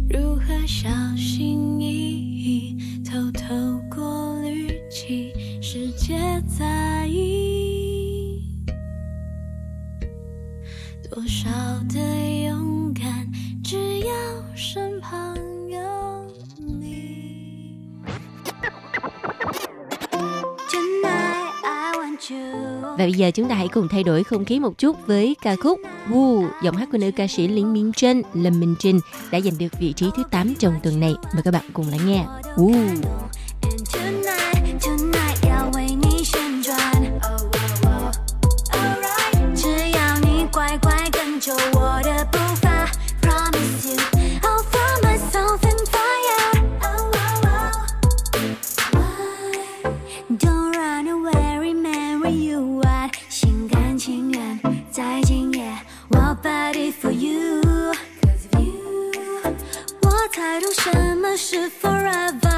[0.09, 2.08] 如何小心翼翼，
[22.81, 25.79] Và bây giờ chúng ta hãy cùng thay đổi không khí một chút với ca khúc
[26.09, 28.99] Wu, giọng hát của nữ ca sĩ Lý Minh Trân, Lâm Minh Trinh
[29.31, 31.13] đã giành được vị trí thứ 8 trong tuần này.
[31.33, 32.25] Mời các bạn cùng lắng nghe.
[32.55, 32.95] Woo.
[61.29, 62.48] promise forever.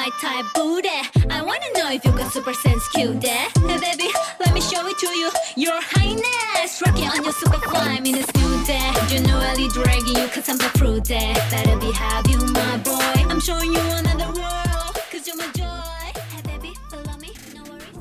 [0.00, 0.88] my type booty?
[1.30, 3.48] I wanna know if you got super sense cute eh?
[3.66, 5.30] Hey baby, let me show it to you.
[5.56, 8.92] Your highness, rocking on your super climb in a new day.
[9.08, 11.34] Genuinely dragging you cause I'm the fruit day.
[11.50, 13.24] Better be happy, my boy.
[13.28, 16.12] I'm showing you another world, cause you're my joy.
[16.32, 17.92] Hey baby, follow me, no worries.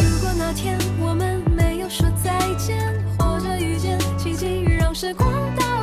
[0.00, 2.76] 如果那天我们没有说再见，
[3.18, 5.73] 或者遇见奇迹，让时光倒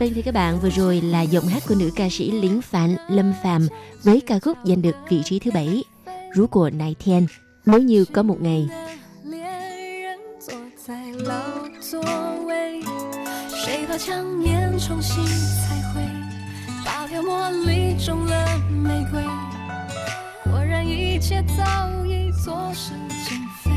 [0.00, 2.96] Vâng thưa các bạn, vừa rồi là giọng hát của nữ ca sĩ Lính Phạn
[3.08, 3.68] Lâm Phàm
[4.02, 5.84] với ca khúc giành được vị trí thứ bảy,
[6.34, 7.26] Rú của Nại Thiên.
[7.66, 8.68] Nếu như có một ngày
[9.24, 10.54] 恋人坐
[10.86, 11.34] 在老
[11.80, 12.00] 座
[12.46, 12.82] 位，
[13.64, 16.02] 谁把强颜重新彩绘，
[16.84, 19.22] 把漂茉莉种了玫瑰，
[20.44, 22.92] 果然一切早已作势
[23.28, 23.70] 尽非。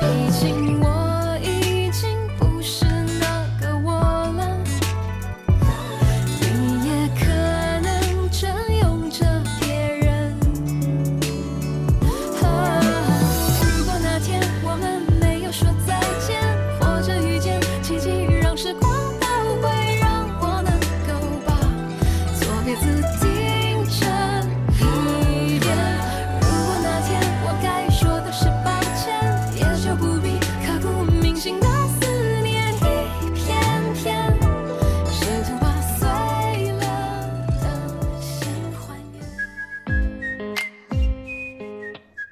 [0.00, 0.86] 毕竟我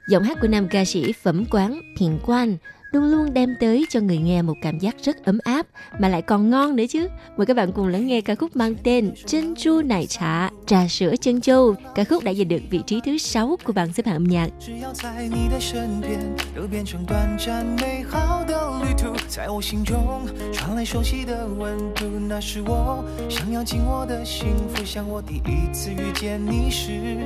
[0.08, 2.56] Giọng hát của nam ca sĩ Phẩm Quán Thiền Quan
[2.92, 5.66] luôn luôn đem tới cho người nghe một cảm giác rất ấm áp
[5.98, 7.08] mà lại còn ngon nữa chứ.
[7.36, 10.88] Mời các bạn cùng lắng nghe ca khúc mang tên Chân chu nải trà, trà
[10.88, 11.74] sữa chân châu.
[11.94, 14.48] Ca khúc đã giành được vị trí thứ 6 của bảng xếp hạng âm nhạc.
[14.60, 16.18] 只要在你的身边，
[16.56, 24.84] 都变成短暂美好的旅途，在我心中传来熟悉的温度，那是我想要紧握的幸福。
[24.84, 27.18] 像我第一次遇见你时，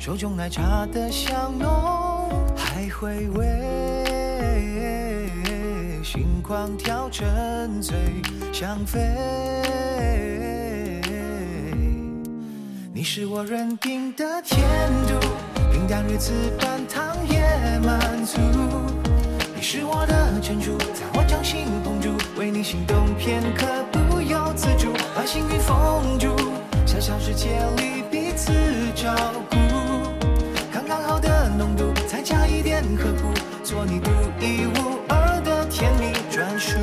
[0.00, 1.68] 手中奶茶的香浓，
[2.55, 3.45] 还回味，
[6.03, 7.95] 心狂跳，沉醉，
[8.51, 8.99] 想飞。
[12.93, 14.59] 你是我认定的甜
[15.07, 15.19] 度，
[15.71, 17.39] 平淡日子半糖也
[17.79, 18.37] 满足。
[19.55, 22.09] 你是我的珍珠，在我掌心捧住，
[22.39, 26.29] 为你心动片刻不由自主，把幸运封住，
[26.85, 28.51] 小小世界里彼此
[28.95, 29.13] 照
[29.49, 29.55] 顾，
[33.66, 36.78] 做你独一无二的甜蜜专属。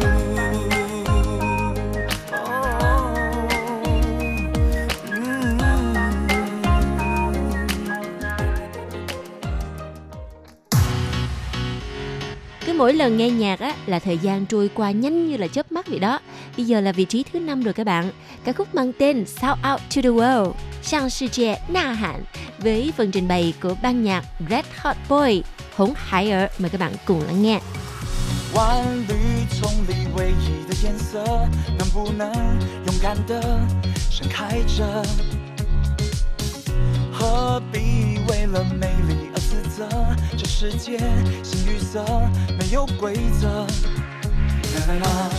[12.65, 15.72] Cứ mỗi lần nghe nhạc á là thời gian trôi qua nhanh như là chớp
[15.72, 16.20] mắt vậy đó.
[16.57, 18.11] Bây giờ là vị trí thứ năm rồi các bạn.
[18.43, 20.51] Ca khúc mang tên Shout Out to the World,
[20.85, 22.22] Sang 世界呐喊
[22.59, 25.43] với phần trình bày của ban nhạc Red Hot Boy,
[25.76, 26.49] Hống Hải ở.
[26.59, 27.61] Mời các bạn cùng lắng nghe.
[28.55, 29.14] 万绿
[29.51, 31.24] 丛里唯一的颜色，
[31.76, 32.32] 能不能
[32.87, 33.43] 勇敢的
[34.11, 35.05] 盛开着？
[37.12, 39.89] 何必为了美丽而自责？
[40.39, 40.99] 这世界
[41.43, 42.05] 新绿色，
[42.59, 43.66] 没有规则。
[44.74, 45.30] 啦啦啦，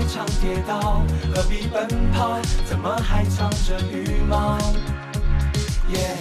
[0.00, 1.02] 如果太常跌倒，
[1.34, 2.40] 何必奔跑？
[2.64, 4.56] 怎么还藏着羽毛？
[5.88, 6.16] 耶，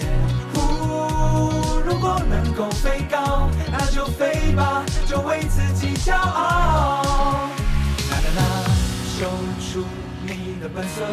[0.53, 7.03] 呼，如果能够飞高，那就飞吧，就为自己骄傲。
[8.11, 8.43] 啦啦啦，
[9.17, 9.29] 秀
[9.61, 9.85] 出
[10.23, 11.05] 你的本色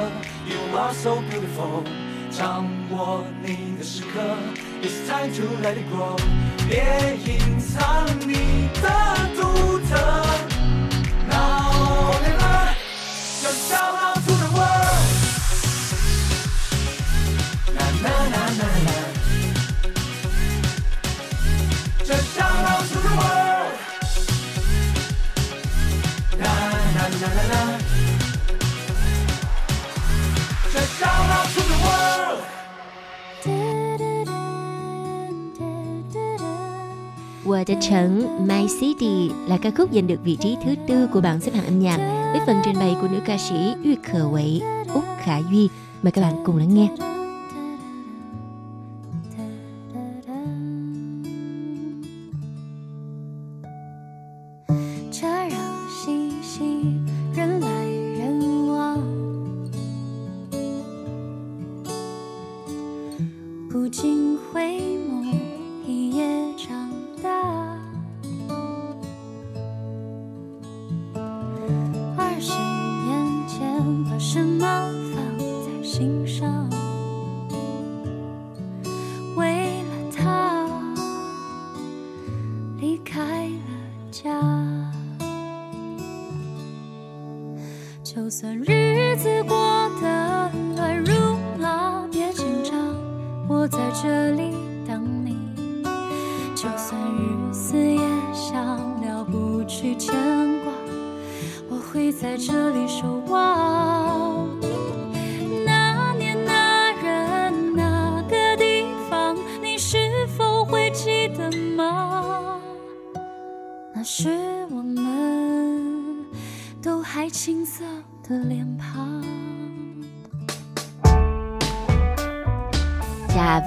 [0.49, 1.85] ，You are so beautiful。
[2.33, 4.21] 掌握你的时刻
[4.83, 6.19] ，It's time to let it grow。
[6.69, 8.91] 别隐藏你的
[9.37, 10.56] 独特。
[37.57, 41.41] What a Trấn My City là ca khúc giành được vị trí thứ tư của bảng
[41.41, 41.97] xếp hạng âm nhạc
[42.33, 44.63] với phần trình bày của nữ ca sĩ Yu Khờ Quậy,
[44.95, 45.69] Úc Khả Duy.
[46.03, 47.16] Mời các bạn cùng lắng nghe.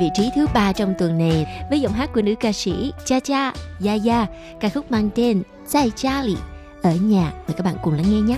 [0.10, 3.20] Vị trí thứ ba trong tuần này với giọng hát của nữ ca sĩ Cha
[3.20, 3.54] Cha
[3.86, 4.28] Yaya,
[4.60, 6.36] ca khúc mang tên Zai Cha Li,
[6.82, 7.32] ở nhà.
[7.48, 8.38] Mời các bạn cùng lắng nghe nhé.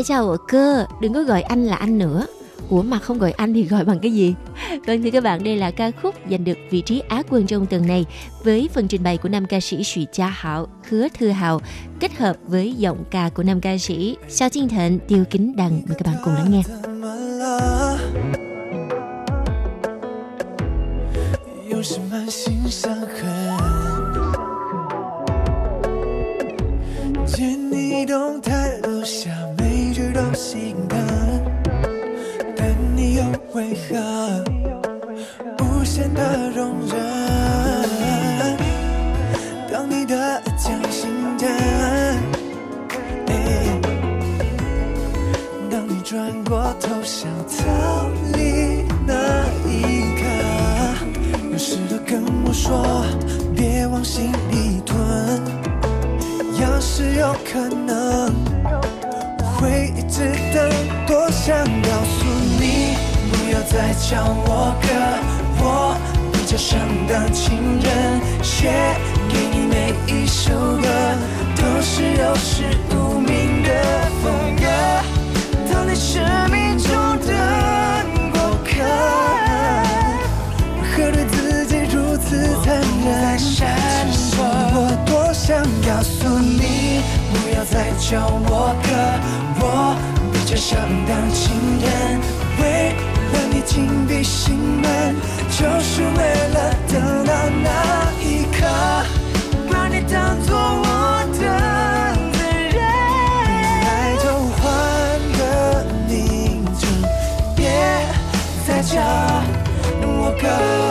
[0.00, 2.26] trai chào ở cơ, đừng có gọi anh là anh nữa.
[2.70, 4.34] Ủa mà không gọi anh thì gọi bằng cái gì?
[4.86, 7.66] Vâng thưa các bạn, đây là ca khúc giành được vị trí Á quân trong
[7.66, 8.04] tuần này
[8.44, 11.60] với phần trình bày của nam ca sĩ Sủy Cha Hảo, Hứa Thư Hào
[12.00, 15.82] kết hợp với giọng ca của nam ca sĩ Sao Chiên Thịnh, Tiêu Kính Đằng.
[15.88, 16.62] Mời các bạn cùng lắng nghe.
[16.82, 17.98] 怎么了？
[21.68, 23.56] 有什么心伤痕？
[27.26, 29.39] 见你动态留下每句都
[30.51, 30.99] 心疼，
[32.57, 33.23] 但你又
[33.53, 34.43] 为何
[35.59, 36.97] 无限的容忍？
[39.71, 41.47] 当你的将心灯。
[43.27, 43.31] 哎
[45.69, 49.71] 当你转过头想逃离那一
[50.19, 50.21] 刻，
[51.49, 53.05] 有事都跟我说，
[53.55, 54.99] 别往心里吞。
[56.59, 58.33] 要是有可能，
[59.61, 60.57] 会一直等。
[61.07, 62.25] 多想告诉
[62.59, 62.97] 你，
[63.31, 64.87] 不要再叫我哥，
[65.59, 65.95] 我
[66.33, 67.85] 比较想当情人，
[68.41, 68.71] 写
[69.29, 70.51] 给你每一首
[70.81, 70.87] 歌，
[71.55, 73.29] 都是有始无明
[73.61, 73.69] 的
[74.21, 74.63] 风格。
[75.71, 76.09] 当你生
[76.49, 76.89] 命中
[77.27, 77.29] 的
[78.33, 78.69] 过客，
[80.77, 82.27] 为何对自己如此
[82.63, 83.61] 残忍？
[84.37, 84.39] 我
[85.05, 86.63] 多想告诉你，
[87.31, 88.09] 不要再叫
[88.49, 88.49] 我
[88.81, 89.00] 哥，我
[90.71, 91.51] 想当情
[91.81, 92.21] 人，
[92.61, 92.63] 为
[93.33, 95.13] 了你紧闭心门，
[95.49, 96.17] 就是为
[96.53, 98.65] 了等到那一刻，
[99.69, 101.39] 把你当做我的
[102.31, 102.39] 责
[102.71, 102.79] 任。
[103.83, 104.63] 爱就换
[105.37, 105.41] 个
[106.07, 106.87] 名字，
[107.53, 107.67] 别
[108.65, 108.95] 再叫
[110.01, 110.90] 我哥。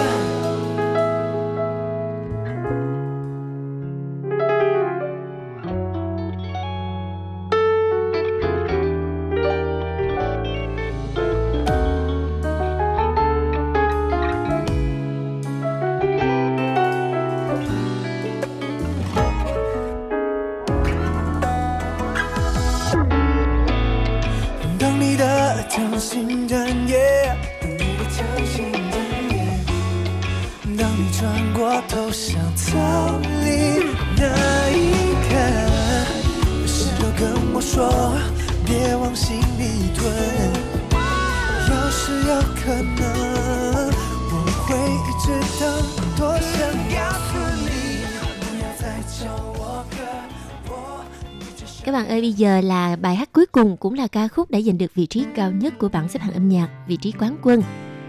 [52.39, 55.25] giờ là bài hát cuối cùng cũng là ca khúc đã giành được vị trí
[55.35, 57.61] cao nhất của bảng xếp hạng âm nhạc, vị trí quán quân.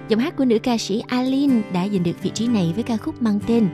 [0.09, 2.97] Giọng hát của nữ ca sĩ Aline đã giành được vị trí này với ca
[2.97, 3.69] khúc mang tên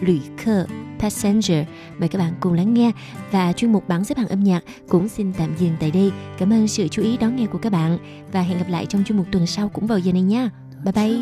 [0.00, 0.66] L旅Khờ
[0.98, 1.66] Passenger.
[1.98, 2.92] Mời các bạn cùng lắng nghe
[3.30, 6.12] và chuyên mục bảng xếp hạng âm nhạc cũng xin tạm dừng tại đây.
[6.38, 7.98] Cảm ơn sự chú ý đón nghe của các bạn
[8.32, 10.50] và hẹn gặp lại trong chuyên mục tuần sau cũng vào giờ này nha.
[10.84, 11.18] Bye bye.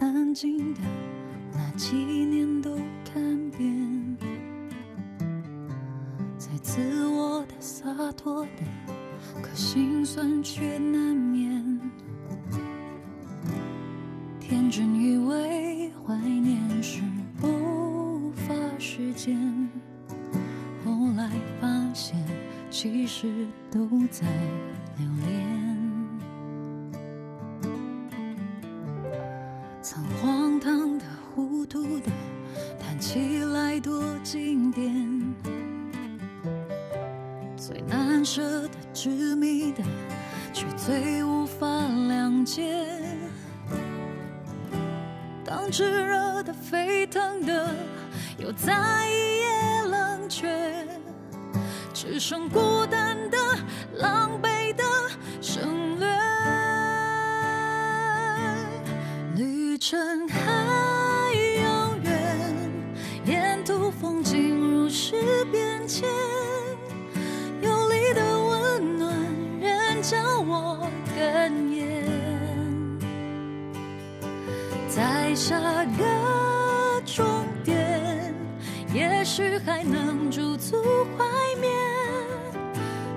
[0.00, 0.80] 安静的
[1.52, 2.74] 那几年都
[3.12, 4.16] 看遍，
[6.38, 7.33] 在自我的
[7.65, 8.63] 洒脱的，
[9.41, 11.81] 可心酸却难免。
[14.39, 17.01] 天真以为怀念是
[17.41, 19.67] 不发时间，
[20.85, 22.23] 后来发现
[22.69, 24.27] 其实都在
[24.99, 25.43] 留恋。
[29.81, 32.11] 曾荒唐的、糊涂的，
[32.79, 35.14] 谈起来多经典。
[37.67, 39.81] 最难舍的、执迷的，
[40.53, 42.85] 却最无法谅解。
[45.43, 47.75] 当炙热的、沸腾的，
[48.37, 50.87] 又在一夜冷却，
[51.91, 53.37] 只剩孤单的、
[53.95, 54.83] 狼狈的
[55.41, 56.07] 省略。
[59.35, 62.55] 旅程还遥远，
[63.25, 66.07] 沿途风景如是变迁，
[70.07, 70.87] 叫我
[71.17, 72.05] 哽咽。
[74.87, 75.59] 在下
[75.97, 77.25] 个终
[77.63, 78.31] 点，
[78.93, 80.77] 也许还能驻足
[81.17, 81.25] 怀
[81.59, 81.71] 缅，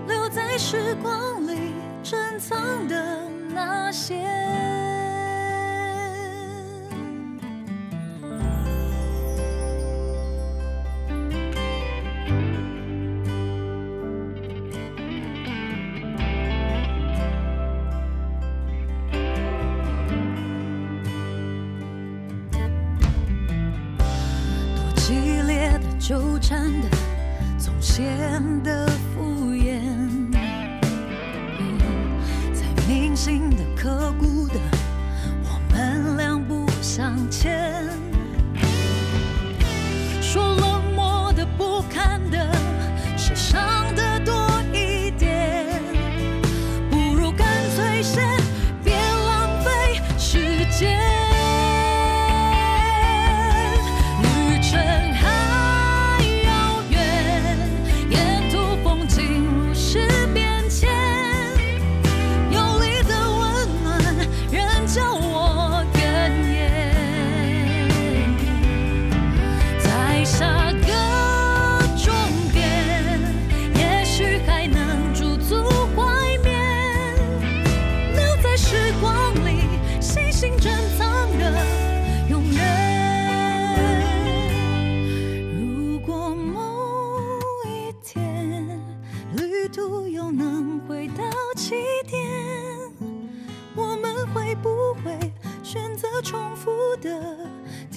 [0.07, 2.59] 留在时光里珍藏
[2.89, 4.27] 的那些。
[25.09, 26.89] 激烈的纠缠的，
[27.59, 28.05] 总显
[28.63, 29.81] 得敷衍。
[32.53, 34.61] 在铭心的、刻骨的，
[35.45, 37.89] 我们两不相欠。
[40.21, 42.47] 说冷漠的、不堪的，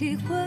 [0.01, 0.40] 体会？